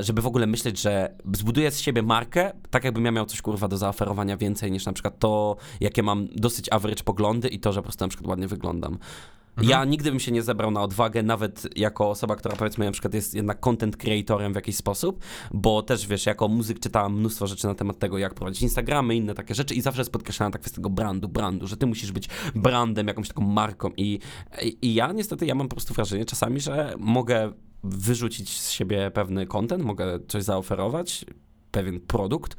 żeby 0.00 0.22
w 0.22 0.26
ogóle 0.26 0.46
myśleć, 0.46 0.80
że 0.80 1.14
zbuduję 1.32 1.70
z 1.70 1.80
siebie 1.80 2.02
markę, 2.02 2.52
tak 2.70 2.84
jakbym 2.84 3.04
ja 3.04 3.10
miał 3.10 3.26
coś 3.26 3.42
kurwa 3.42 3.68
do 3.68 3.78
zaoferowania 3.78 4.36
więcej 4.36 4.72
niż 4.72 4.86
na 4.86 4.92
przykład 4.92 5.18
to, 5.18 5.56
jakie 5.80 6.02
mam 6.02 6.28
dosyć 6.36 6.72
average 6.72 7.02
poglądy 7.02 7.48
i 7.48 7.60
to, 7.60 7.72
że 7.72 7.80
po 7.80 7.82
prostu 7.82 8.04
na 8.04 8.08
przykład 8.08 8.28
ładnie 8.28 8.48
wyglądam. 8.48 8.98
Ja 9.62 9.84
nigdy 9.84 10.10
bym 10.10 10.20
się 10.20 10.32
nie 10.32 10.42
zebrał 10.42 10.70
na 10.70 10.82
odwagę, 10.82 11.22
nawet 11.22 11.78
jako 11.78 12.10
osoba, 12.10 12.36
która 12.36 12.56
powiedzmy 12.56 12.84
na 12.84 12.92
przykład 12.92 13.14
jest 13.14 13.34
jednak 13.34 13.60
content 13.60 13.96
creatorem 13.96 14.52
w 14.52 14.56
jakiś 14.56 14.76
sposób, 14.76 15.24
bo 15.54 15.82
też 15.82 16.06
wiesz, 16.06 16.26
jako 16.26 16.48
muzyk 16.48 16.80
czytałem 16.80 17.12
mnóstwo 17.12 17.46
rzeczy 17.46 17.66
na 17.66 17.74
temat 17.74 17.98
tego, 17.98 18.18
jak 18.18 18.34
prowadzić 18.34 18.62
Instagramy, 18.62 19.16
inne 19.16 19.34
takie 19.34 19.54
rzeczy 19.54 19.74
i 19.74 19.80
zawsze 19.80 20.00
jest 20.00 20.12
podkreślana 20.12 20.50
ta 20.50 20.58
kwestia 20.58 20.76
tego 20.76 20.90
brandu, 20.90 21.28
brandu, 21.28 21.66
że 21.66 21.76
ty 21.76 21.86
musisz 21.86 22.12
być 22.12 22.28
brandem, 22.54 23.08
jakąś 23.08 23.28
taką 23.28 23.42
marką 23.42 23.90
i, 23.96 24.18
i, 24.62 24.78
i 24.82 24.94
ja 24.94 25.12
niestety, 25.12 25.46
ja 25.46 25.54
mam 25.54 25.68
po 25.68 25.76
prostu 25.76 25.94
wrażenie 25.94 26.24
czasami, 26.24 26.60
że 26.60 26.94
mogę 26.98 27.52
wyrzucić 27.84 28.60
z 28.60 28.70
siebie 28.70 29.10
pewny 29.10 29.46
content, 29.46 29.84
mogę 29.84 30.18
coś 30.28 30.42
zaoferować, 30.42 31.24
pewien 31.70 32.00
produkt, 32.00 32.56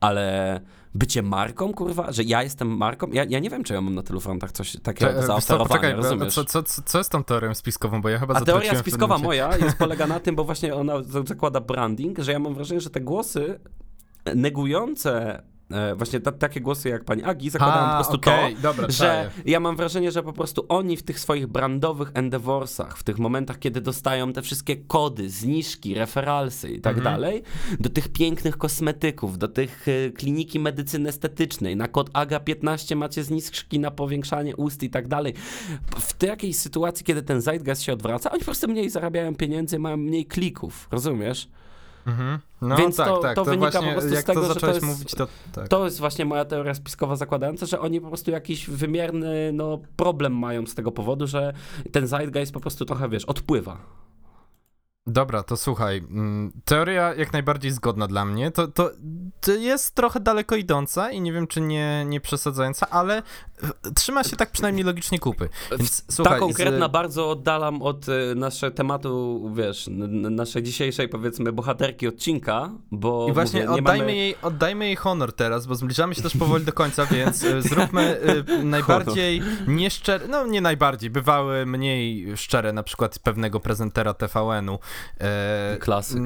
ale 0.00 0.60
bycie 0.94 1.22
marką, 1.22 1.74
kurwa, 1.74 2.12
że 2.12 2.22
ja 2.22 2.42
jestem 2.42 2.76
marką, 2.76 3.06
ja, 3.12 3.24
ja 3.28 3.38
nie 3.38 3.50
wiem, 3.50 3.64
czy 3.64 3.74
ja 3.74 3.80
mam 3.80 3.94
na 3.94 4.02
tylu 4.02 4.20
frontach 4.20 4.52
coś 4.52 4.76
takiego 4.82 5.12
Cze- 5.12 5.26
zaoferowania, 5.26 5.68
poczekaj, 5.68 5.94
rozumiesz? 5.94 6.34
co, 6.34 6.44
co, 6.44 6.62
co, 6.62 6.98
jest 6.98 7.10
tą 7.10 7.24
teorią 7.24 7.54
spiskową, 7.54 8.02
bo 8.02 8.08
ja 8.08 8.18
chyba 8.18 8.34
A 8.34 8.40
teoria 8.40 8.74
spiskowa 8.74 9.18
moja 9.18 9.56
jest, 9.56 9.76
polega 9.84 10.06
na 10.06 10.20
tym, 10.20 10.36
bo 10.36 10.44
właśnie 10.44 10.74
ona 10.74 10.94
zakłada 11.02 11.60
branding, 11.60 12.18
że 12.18 12.32
ja 12.32 12.38
mam 12.38 12.54
wrażenie, 12.54 12.80
że 12.80 12.90
te 12.90 13.00
głosy 13.00 13.60
negujące 14.34 15.42
właśnie 15.96 16.20
ta, 16.20 16.32
takie 16.32 16.60
głosy 16.60 16.88
jak 16.88 17.04
pani 17.04 17.22
Agi 17.24 17.50
zakładają 17.50 17.84
A, 17.84 17.88
po 17.90 17.94
prostu 17.94 18.14
okej, 18.16 18.54
to, 18.56 18.62
dobra, 18.62 18.86
że 18.90 18.98
czaję. 18.98 19.30
ja 19.44 19.60
mam 19.60 19.76
wrażenie, 19.76 20.12
że 20.12 20.22
po 20.22 20.32
prostu 20.32 20.66
oni 20.68 20.96
w 20.96 21.02
tych 21.02 21.20
swoich 21.20 21.46
brandowych 21.46 22.10
endeavorsach, 22.14 22.98
w 22.98 23.02
tych 23.02 23.18
momentach, 23.18 23.58
kiedy 23.58 23.80
dostają 23.80 24.32
te 24.32 24.42
wszystkie 24.42 24.76
kody, 24.76 25.30
zniżki, 25.30 25.94
referalsy 25.94 26.70
i 26.70 26.80
tak 26.80 26.96
Mhm. 26.98 27.14
dalej, 27.14 27.42
do 27.80 27.88
tych 27.90 28.08
pięknych 28.08 28.58
kosmetyków, 28.58 29.38
do 29.38 29.48
tych 29.48 29.86
e, 29.88 30.10
kliniki 30.10 30.60
medycyny 30.60 31.08
estetycznej, 31.08 31.76
na 31.76 31.88
kod 31.88 32.10
AGA15 32.10 32.96
macie 32.96 33.24
zniżki 33.24 33.78
na 33.80 33.90
powiększanie 33.90 34.56
ust 34.56 34.82
i 34.82 34.90
tak 34.90 35.08
dalej. 35.08 35.34
W 35.96 36.12
takiej 36.12 36.54
sytuacji, 36.54 37.04
kiedy 37.06 37.22
ten 37.22 37.40
zeitgeist 37.40 37.82
się 37.82 37.92
odwraca, 37.92 38.30
oni 38.30 38.38
po 38.40 38.44
prostu 38.44 38.68
mniej 38.68 38.90
zarabiają 38.90 39.34
pieniędzy, 39.34 39.78
mają 39.78 39.96
mniej 39.96 40.26
klików, 40.26 40.88
rozumiesz? 40.90 41.48
Mhm. 42.06 42.38
No 42.62 42.76
Więc 42.76 42.96
tak, 42.96 43.06
to- 43.06 43.18
tak. 43.18 43.36
to 43.36 43.44
wynika 43.44 43.70
właśnie, 43.70 43.88
po 43.94 44.00
prostu 44.00 44.16
z 44.16 44.24
tego, 44.24 44.40
to 44.40 44.54
że 44.54 44.60
to 44.60 44.66
jest- 44.66 44.82
mówić, 44.86 45.14
to 45.14 45.28
tak. 45.52 45.68
To 45.68 45.84
jest 45.84 45.98
właśnie 46.00 46.24
moja 46.24 46.44
teoria 46.44 46.74
spiskowa 46.74 47.16
zakładająca, 47.16 47.66
że 47.66 47.80
oni 47.80 48.00
po 48.00 48.08
prostu 48.08 48.30
jakiś 48.30 48.70
wymierny 48.70 49.50
no, 49.52 49.78
problem 49.96 50.32
mają 50.38 50.66
z 50.66 50.74
tego 50.74 50.92
powodu, 50.92 51.26
że 51.26 51.52
ten 51.92 52.06
zeitgeist 52.06 52.52
po 52.52 52.60
prostu 52.60 52.84
trochę, 52.84 53.08
wiesz, 53.08 53.24
odpływa. 53.24 53.76
Dobra, 55.08 55.42
to 55.42 55.56
słuchaj. 55.56 55.98
mm, 55.98 56.52
Teoria 56.64 57.14
jak 57.14 57.32
najbardziej 57.32 57.70
zgodna 57.70 58.06
dla 58.06 58.24
mnie. 58.24 58.50
To, 58.50 58.68
to, 58.68 58.90
to 59.40 59.52
jest 59.52 59.94
trochę 59.94 60.20
daleko 60.20 60.56
idąca 60.56 61.10
i 61.10 61.20
nie 61.20 61.32
wiem, 61.32 61.46
czy 61.46 61.60
nie, 61.60 62.04
nie 62.08 62.20
przesadzająca, 62.20 62.90
ale 62.90 63.22
trzyma 63.94 64.24
się 64.24 64.36
tak 64.36 64.50
przynajmniej 64.50 64.84
logicznie 64.84 65.18
kupy. 65.18 65.48
Więc 65.78 66.04
słuchaj, 66.10 66.34
Ta 66.34 66.38
konkretna 66.38 66.88
z... 66.88 66.92
bardzo 66.92 67.30
oddalam 67.30 67.82
od 67.82 68.08
y, 68.08 68.34
naszego 68.34 68.76
tematu, 68.76 69.42
wiesz, 69.56 69.88
naszej 70.30 70.62
dzisiejszej 70.62 71.08
powiedzmy 71.08 71.52
bohaterki 71.52 72.08
odcinka, 72.08 72.70
bo 72.90 73.26
I 73.28 73.32
właśnie 73.32 73.66
mówię, 73.66 73.80
oddajmy, 73.80 74.04
mamy... 74.04 74.16
jej, 74.16 74.36
oddajmy 74.42 74.86
jej 74.86 74.96
honor 74.96 75.32
teraz, 75.32 75.66
bo 75.66 75.74
zbliżamy 75.74 76.14
się 76.14 76.22
też 76.22 76.36
powoli 76.36 76.64
do 76.64 76.72
końca, 76.72 77.06
więc 77.06 77.42
y, 77.42 77.62
zróbmy 77.62 78.20
y, 78.48 78.64
najbardziej 78.64 79.42
nieszczere, 79.66 80.28
no 80.28 80.46
nie 80.46 80.60
najbardziej, 80.60 81.10
bywały 81.10 81.66
mniej 81.66 82.36
szczere, 82.36 82.72
na 82.72 82.82
przykład 82.82 83.18
pewnego 83.18 83.60
prezentera 83.60 84.14
TVN-u. 84.14 84.78
E, 85.20 85.76
Klasyk. 85.80 86.20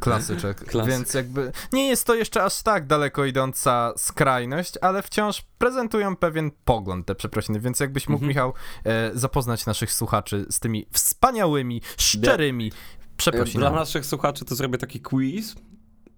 Klasyczek, 0.00 0.64
Klasyk. 0.70 0.90
więc 0.92 1.14
jakby 1.14 1.52
nie 1.72 1.88
jest 1.88 2.06
to 2.06 2.14
jeszcze 2.14 2.44
aż 2.44 2.62
tak 2.62 2.86
daleko 2.86 3.24
idąca 3.24 3.92
skrajność, 3.96 4.74
ale 4.80 5.02
wciąż 5.02 5.42
prezentują 5.58 6.16
pewien 6.16 6.50
pogląd 6.64 7.06
te 7.06 7.14
przeprosiny, 7.14 7.60
więc 7.60 7.80
jakbyś 7.80 8.08
mógł, 8.08 8.24
Mhm. 8.24 8.28
Michał, 8.28 8.52
e, 8.84 9.10
zapoznać 9.14 9.66
naszych 9.66 9.92
słuchaczy 9.92 10.46
z 10.50 10.60
tymi 10.60 10.86
wspaniałymi, 10.92 11.82
szczerymi 11.96 12.70
Dla 12.70 12.78
przeprosinami. 13.16 13.76
naszych 13.76 14.06
słuchaczy 14.06 14.44
to 14.44 14.54
zrobię 14.54 14.78
taki 14.78 15.00
quiz. 15.00 15.54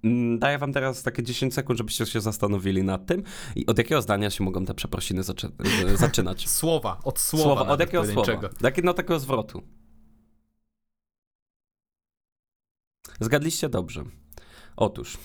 Mm, 0.04 0.38
Daję 0.38 0.58
wam 0.58 0.72
teraz 0.72 1.02
takie 1.02 1.22
10 1.22 1.54
sekund, 1.54 1.78
żebyście 1.78 2.06
się 2.06 2.20
zastanowili 2.20 2.82
nad 2.82 3.06
tym 3.06 3.22
i 3.56 3.66
od 3.66 3.78
jakiego 3.78 4.02
zdania 4.02 4.30
się 4.30 4.44
mogą 4.44 4.64
te 4.64 4.74
przeprosiny 4.74 5.22
zaczy 5.22 5.48
zaczynać. 5.94 6.48
Słowa, 6.48 6.98
od 7.04 7.18
słowa. 7.20 7.44
Słowa, 7.44 7.66
od 7.72 7.80
jakiego 7.80 8.06
słowa? 8.06 8.32
Jakie, 8.62 8.82
no 8.82 8.94
takiego 8.94 9.18
zwrotu. 9.20 9.62
Zgadliście 13.20 13.68
dobrze. 13.68 14.04
Otóż, 14.76 15.18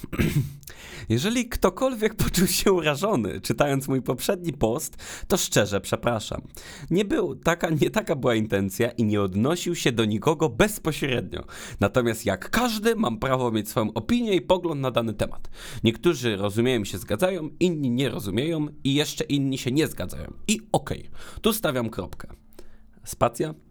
jeżeli 1.09 1.49
ktokolwiek 1.49 2.15
poczuł 2.15 2.47
się 2.47 2.71
urażony, 2.71 3.41
czytając 3.41 3.87
mój 3.87 4.01
poprzedni 4.01 4.53
post, 4.53 4.97
to 5.27 5.37
szczerze 5.37 5.81
przepraszam. 5.81 6.41
Nie 6.91 7.05
był, 7.05 7.35
taka, 7.35 7.69
nie 7.69 7.89
taka 7.89 8.15
była 8.15 8.35
intencja 8.35 8.91
i 8.91 9.03
nie 9.03 9.21
odnosił 9.21 9.75
się 9.75 9.91
do 9.91 10.05
nikogo 10.05 10.49
bezpośrednio. 10.49 11.45
Natomiast 11.79 12.25
jak 12.25 12.49
każdy, 12.49 12.95
mam 12.95 13.19
prawo 13.19 13.51
mieć 13.51 13.69
swoją 13.69 13.93
opinię 13.93 14.35
i 14.35 14.41
pogląd 14.41 14.81
na 14.81 14.91
dany 14.91 15.13
temat. 15.13 15.49
Niektórzy 15.83 16.37
rozumieją 16.37 16.85
się 16.85 16.97
zgadzają, 16.97 17.49
inni 17.59 17.91
nie 17.91 18.09
rozumieją 18.09 18.67
i 18.83 18.93
jeszcze 18.93 19.23
inni 19.23 19.57
się 19.57 19.71
nie 19.71 19.87
zgadzają. 19.87 20.33
I 20.47 20.59
okej, 20.71 21.09
tu 21.41 21.53
stawiam 21.53 21.89
kropkę. 21.89 22.27
Spacja. 23.03 23.68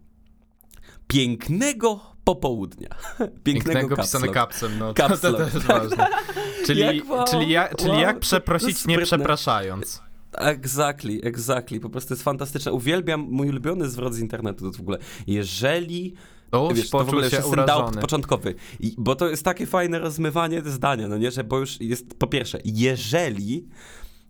Pięknego 1.09 1.99
popołudnia. 2.23 2.89
Pięknego, 3.19 3.43
Pięknego 3.43 3.95
pisane 3.95 4.27
kapsem, 4.27 4.79
no 4.79 4.93
to, 4.93 5.17
to 5.17 5.33
też 5.33 5.53
ważne. 5.53 6.07
Czyli, 6.65 6.81
Jak 6.81 7.09
wow, 7.09 7.25
czyli, 7.27 7.49
ja, 7.49 7.69
czyli 7.77 7.91
wow, 7.91 7.99
jak 7.99 8.19
przeprosić 8.19 8.85
nie 8.85 8.99
przepraszając. 8.99 10.01
Exactly, 10.33 11.19
exactly. 11.23 11.79
Po 11.79 11.89
prostu 11.89 12.13
jest 12.13 12.23
fantastyczne. 12.23 12.73
Uwielbiam 12.73 13.27
mój 13.29 13.49
ulubiony 13.49 13.89
zwrot 13.89 14.13
z 14.13 14.19
internetu 14.19 14.71
to 14.71 14.77
w 14.77 14.81
ogóle. 14.81 14.97
Jeżeli 15.27 16.15
O, 16.51 16.73
Wiesz, 16.73 16.89
to 16.89 17.05
w 17.05 17.09
ogóle 17.09 17.29
się 17.29 17.41
doubt 17.67 17.99
początkowy. 18.01 18.55
I, 18.79 18.95
bo 18.97 19.15
to 19.15 19.29
jest 19.29 19.45
takie 19.45 19.65
fajne 19.65 19.99
rozmywanie 19.99 20.61
zdania, 20.65 21.07
no 21.07 21.17
nie, 21.17 21.31
że 21.31 21.43
bo 21.43 21.59
już 21.59 21.81
jest, 21.81 22.13
po 22.13 22.27
pierwsze, 22.27 22.59
jeżeli 22.65 23.67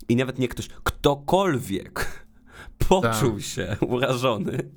i 0.09 0.15
nawet 0.15 0.39
nie 0.39 0.47
ktoś, 0.47 0.67
ktokolwiek 0.83 2.25
poczuł 2.87 3.31
Tak. 3.31 3.41
się 3.41 3.75
urażony 3.87 4.69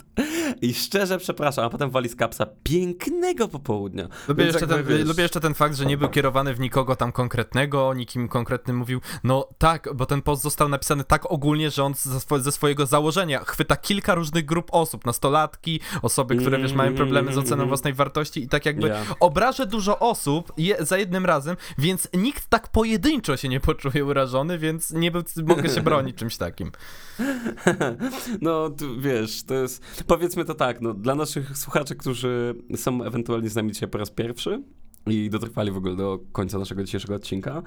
i 0.62 0.74
szczerze 0.74 1.18
przepraszam, 1.18 1.64
a 1.64 1.70
potem 1.70 1.90
wali 1.90 2.08
z 2.08 2.16
kapsa 2.16 2.46
pięknego 2.62 3.48
popołudnia. 3.48 4.08
Lubię 4.28 4.44
jeszcze, 4.44 4.66
ten, 4.66 4.84
wiesz, 4.84 5.04
lubię 5.06 5.22
jeszcze 5.22 5.40
ten 5.40 5.54
fakt, 5.54 5.76
że 5.76 5.86
nie 5.86 5.98
był 5.98 6.08
kierowany 6.08 6.54
w 6.54 6.60
nikogo 6.60 6.96
tam 6.96 7.12
konkretnego, 7.12 7.94
nikim 7.94 8.28
konkretnym 8.28 8.76
mówił. 8.76 9.00
No 9.24 9.48
tak, 9.58 9.88
bo 9.94 10.06
ten 10.06 10.22
post 10.22 10.42
został 10.42 10.68
napisany 10.68 11.04
tak 11.04 11.30
ogólnie, 11.32 11.70
że 11.70 11.84
on 11.84 11.94
ze, 11.94 12.18
swo- 12.18 12.40
ze 12.40 12.52
swojego 12.52 12.86
założenia 12.86 13.44
chwyta 13.44 13.76
kilka 13.76 14.14
różnych 14.14 14.44
grup 14.44 14.68
osób, 14.72 15.06
nastolatki, 15.06 15.80
osoby, 16.02 16.36
które 16.36 16.58
wiesz, 16.58 16.72
mają 16.72 16.94
problemy 16.94 17.32
z 17.32 17.38
oceną 17.38 17.52
Mhm. 17.52 17.68
własnej 17.68 17.94
wartości 17.94 18.42
i 18.42 18.48
tak 18.48 18.66
jakby 18.66 18.88
Ja. 18.88 18.96
obrażę 19.20 19.66
dużo 19.66 19.98
osób 19.98 20.52
je, 20.56 20.76
za 20.80 20.98
jednym 20.98 21.26
razem, 21.26 21.56
więc 21.78 22.08
nikt 22.14 22.48
tak 22.48 22.68
pojedynczo 22.68 23.36
się 23.36 23.48
nie 23.48 23.60
poczuje 23.60 24.04
urażony, 24.04 24.58
więc 24.58 24.90
nie 24.90 25.10
był, 25.10 25.22
mogę 25.46 25.68
się 25.68 25.80
bronić 25.80 26.16
czymś 26.16 26.36
takim. 26.36 26.72
No, 28.40 28.70
wiesz, 28.98 29.42
to 29.42 29.54
jest, 29.54 30.04
powiedzmy 30.06 30.44
to 30.44 30.54
tak, 30.54 30.80
no, 30.80 30.94
dla 30.94 31.14
naszych 31.14 31.58
słuchaczy, 31.58 31.96
którzy 31.96 32.54
są 32.76 33.04
ewentualnie 33.04 33.48
z 33.48 33.54
nami 33.54 33.72
dzisiaj 33.72 33.88
po 33.88 33.98
raz 33.98 34.10
pierwszy 34.10 34.62
i 35.06 35.30
dotrwali 35.30 35.70
w 35.70 35.76
ogóle 35.76 35.96
do 35.96 36.18
końca 36.32 36.58
naszego 36.58 36.84
dzisiejszego 36.84 37.14
odcinka, 37.14 37.62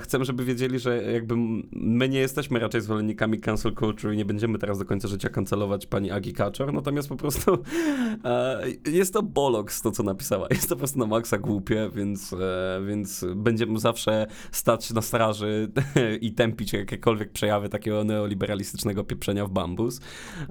chcemy, 0.00 0.24
żeby 0.24 0.44
wiedzieli, 0.44 0.78
że 0.78 1.02
jakby 1.02 1.34
my 1.72 2.08
nie 2.08 2.18
jesteśmy 2.18 2.58
raczej 2.58 2.80
zwolennikami 2.80 3.40
cancel 3.40 3.74
culture 3.74 4.14
i 4.14 4.16
nie 4.16 4.24
będziemy 4.24 4.58
teraz 4.58 4.78
do 4.78 4.84
końca 4.84 5.08
życia 5.08 5.28
kancelować 5.28 5.86
pani 5.86 6.10
Agi 6.10 6.32
Kaczor, 6.32 6.72
natomiast 6.72 7.08
po 7.08 7.16
prostu 7.16 7.58
e, 8.24 8.62
jest 8.90 9.12
to 9.12 9.22
boloks 9.22 9.82
to, 9.82 9.90
co 9.90 10.02
napisała. 10.02 10.46
Jest 10.50 10.68
to 10.68 10.74
po 10.74 10.78
prostu 10.78 10.98
na 10.98 11.06
maksa 11.06 11.38
głupie, 11.38 11.90
więc, 11.94 12.32
e, 12.32 12.80
więc 12.86 13.24
będziemy 13.36 13.78
zawsze 13.78 14.26
stać 14.52 14.90
na 14.90 15.02
straży 15.02 15.70
i 16.20 16.32
tępić 16.32 16.72
jakiekolwiek 16.72 17.32
przejawy 17.32 17.68
takiego 17.68 18.04
neoliberalistycznego 18.04 19.04
pieprzenia 19.04 19.46
w 19.46 19.50
bambus, 19.50 20.00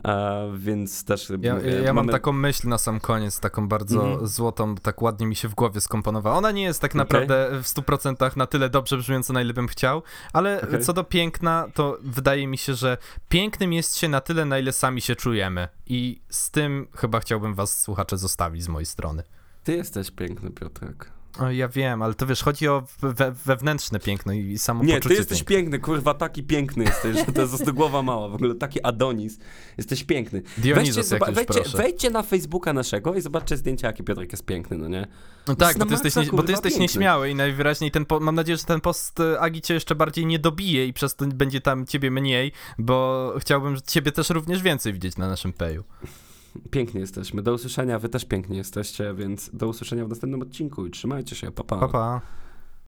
e, 0.05 0.51
więc 0.57 1.03
też 1.03 1.31
Ja, 1.41 1.55
mówię, 1.55 1.69
ja 1.71 1.83
mam 1.93 1.95
mamy- 1.95 2.11
taką 2.11 2.31
myśl 2.31 2.67
na 2.69 2.77
sam 2.77 2.99
koniec, 2.99 3.39
taką 3.39 3.67
bardzo 3.67 4.05
Mhm. 4.09 4.27
złotą, 4.27 4.75
tak 4.75 5.01
ładnie 5.01 5.27
mi 5.27 5.35
się 5.35 5.47
w 5.47 5.55
głowie 5.55 5.74
skomponowała. 5.81 6.37
Ona 6.37 6.51
nie 6.51 6.63
jest 6.63 6.81
tak 6.81 6.95
naprawdę 6.95 7.49
w 7.51 7.65
100% 7.65 8.37
na 8.37 8.47
tyle 8.47 8.69
dobrze 8.69 8.97
brzmiąca, 8.97 9.33
na 9.33 9.41
ile 9.41 9.53
bym 9.53 9.67
chciał, 9.67 10.03
ale 10.33 10.61
Okej. 10.61 10.81
co 10.83 10.93
do 10.93 11.03
piękna, 11.03 11.67
to 11.73 11.97
wydaje 12.01 12.47
mi 12.47 12.57
się, 12.57 12.73
że 12.73 12.97
pięknym 13.29 13.73
jest 13.73 13.97
się 13.97 14.09
na 14.09 14.21
tyle, 14.21 14.45
na 14.45 14.59
ile 14.59 14.71
sami 14.71 15.01
się 15.01 15.15
czujemy. 15.15 15.67
I 15.87 16.21
z 16.29 16.51
tym 16.51 16.87
chyba 16.95 17.19
chciałbym 17.19 17.53
was, 17.53 17.81
słuchacze, 17.81 18.17
zostawić 18.17 18.63
z 18.63 18.67
mojej 18.67 18.85
strony. 18.85 19.23
Ty 19.63 19.75
jesteś 19.75 20.11
piękny, 20.11 20.51
Piotrek. 20.51 21.14
O, 21.39 21.51
ja 21.51 21.67
wiem, 21.67 22.01
ale 22.01 22.13
to 22.13 22.25
wiesz, 22.25 22.43
chodzi 22.43 22.67
o 22.67 22.83
we, 23.01 23.31
wewnętrzne 23.45 23.99
piękno 23.99 24.33
i, 24.33 24.37
i 24.37 24.83
Nie, 24.83 24.99
ty 24.99 25.13
jesteś 25.13 25.37
piękna. 25.37 25.55
piękny, 25.55 25.79
kurwa, 25.79 26.13
taki 26.13 26.43
piękny 26.43 26.83
jesteś, 26.83 27.17
że 27.25 27.25
to 27.25 27.41
jest 27.41 27.71
głowa 27.71 28.01
mała, 28.01 28.29
w 28.29 28.35
ogóle 28.35 28.55
taki 28.55 28.83
Adonis. 28.83 29.39
Jesteś 29.77 30.03
piękny. 30.03 30.41
Dionizos 30.57 31.07
zoba- 31.07 31.19
jakiś, 31.19 31.35
wejdźcie, 31.35 31.61
proszę. 31.61 31.77
wejdźcie 31.77 32.09
na 32.09 32.23
Facebooka 32.23 32.73
naszego 32.73 33.15
i 33.15 33.21
zobaczcie 33.21 33.57
zdjęcia, 33.57 33.87
jaki 33.87 34.03
Piotrek 34.03 34.31
jest 34.31 34.45
piękny, 34.45 34.77
no 34.77 34.87
nie? 34.87 35.07
No 35.47 35.55
tak, 35.55 35.77
bo 35.77 35.85
ty 35.85 35.91
jesteś, 35.91 36.15
nie, 36.15 36.23
bo 36.23 36.29
kurwa, 36.29 36.43
ty 36.45 36.51
jesteś 36.51 36.71
piękny. 36.71 36.83
nieśmiały 36.83 37.29
i 37.29 37.35
najwyraźniej 37.35 37.91
ten, 37.91 38.05
po, 38.05 38.19
mam 38.19 38.35
nadzieję, 38.35 38.57
że 38.57 38.63
ten 38.63 38.81
post 38.81 39.19
e, 39.19 39.39
Agi 39.39 39.61
cię 39.61 39.73
jeszcze 39.73 39.95
bardziej 39.95 40.25
nie 40.25 40.39
dobije 40.39 40.87
i 40.87 40.93
przez 40.93 41.15
to 41.15 41.25
będzie 41.27 41.61
tam 41.61 41.85
ciebie 41.85 42.11
mniej, 42.11 42.51
bo 42.77 43.33
chciałbym 43.39 43.77
ciebie 43.87 44.11
też 44.11 44.29
również 44.29 44.61
więcej 44.61 44.93
widzieć 44.93 45.17
na 45.17 45.27
naszym 45.29 45.53
peju. 45.53 45.83
Pięknie 46.71 47.01
jesteśmy. 47.01 47.41
Do 47.41 47.53
usłyszenia, 47.53 47.99
wy 47.99 48.09
też 48.09 48.25
pięknie 48.25 48.57
jesteście, 48.57 49.13
więc 49.13 49.49
do 49.53 49.67
usłyszenia 49.67 50.05
w 50.05 50.09
następnym 50.09 50.41
odcinku 50.41 50.85
i 50.85 50.91
trzymajcie 50.91 51.35
się, 51.35 51.51
pa 51.51 51.63
pa. 51.63 51.77
Pa, 51.77 51.87
pa. 51.87 52.21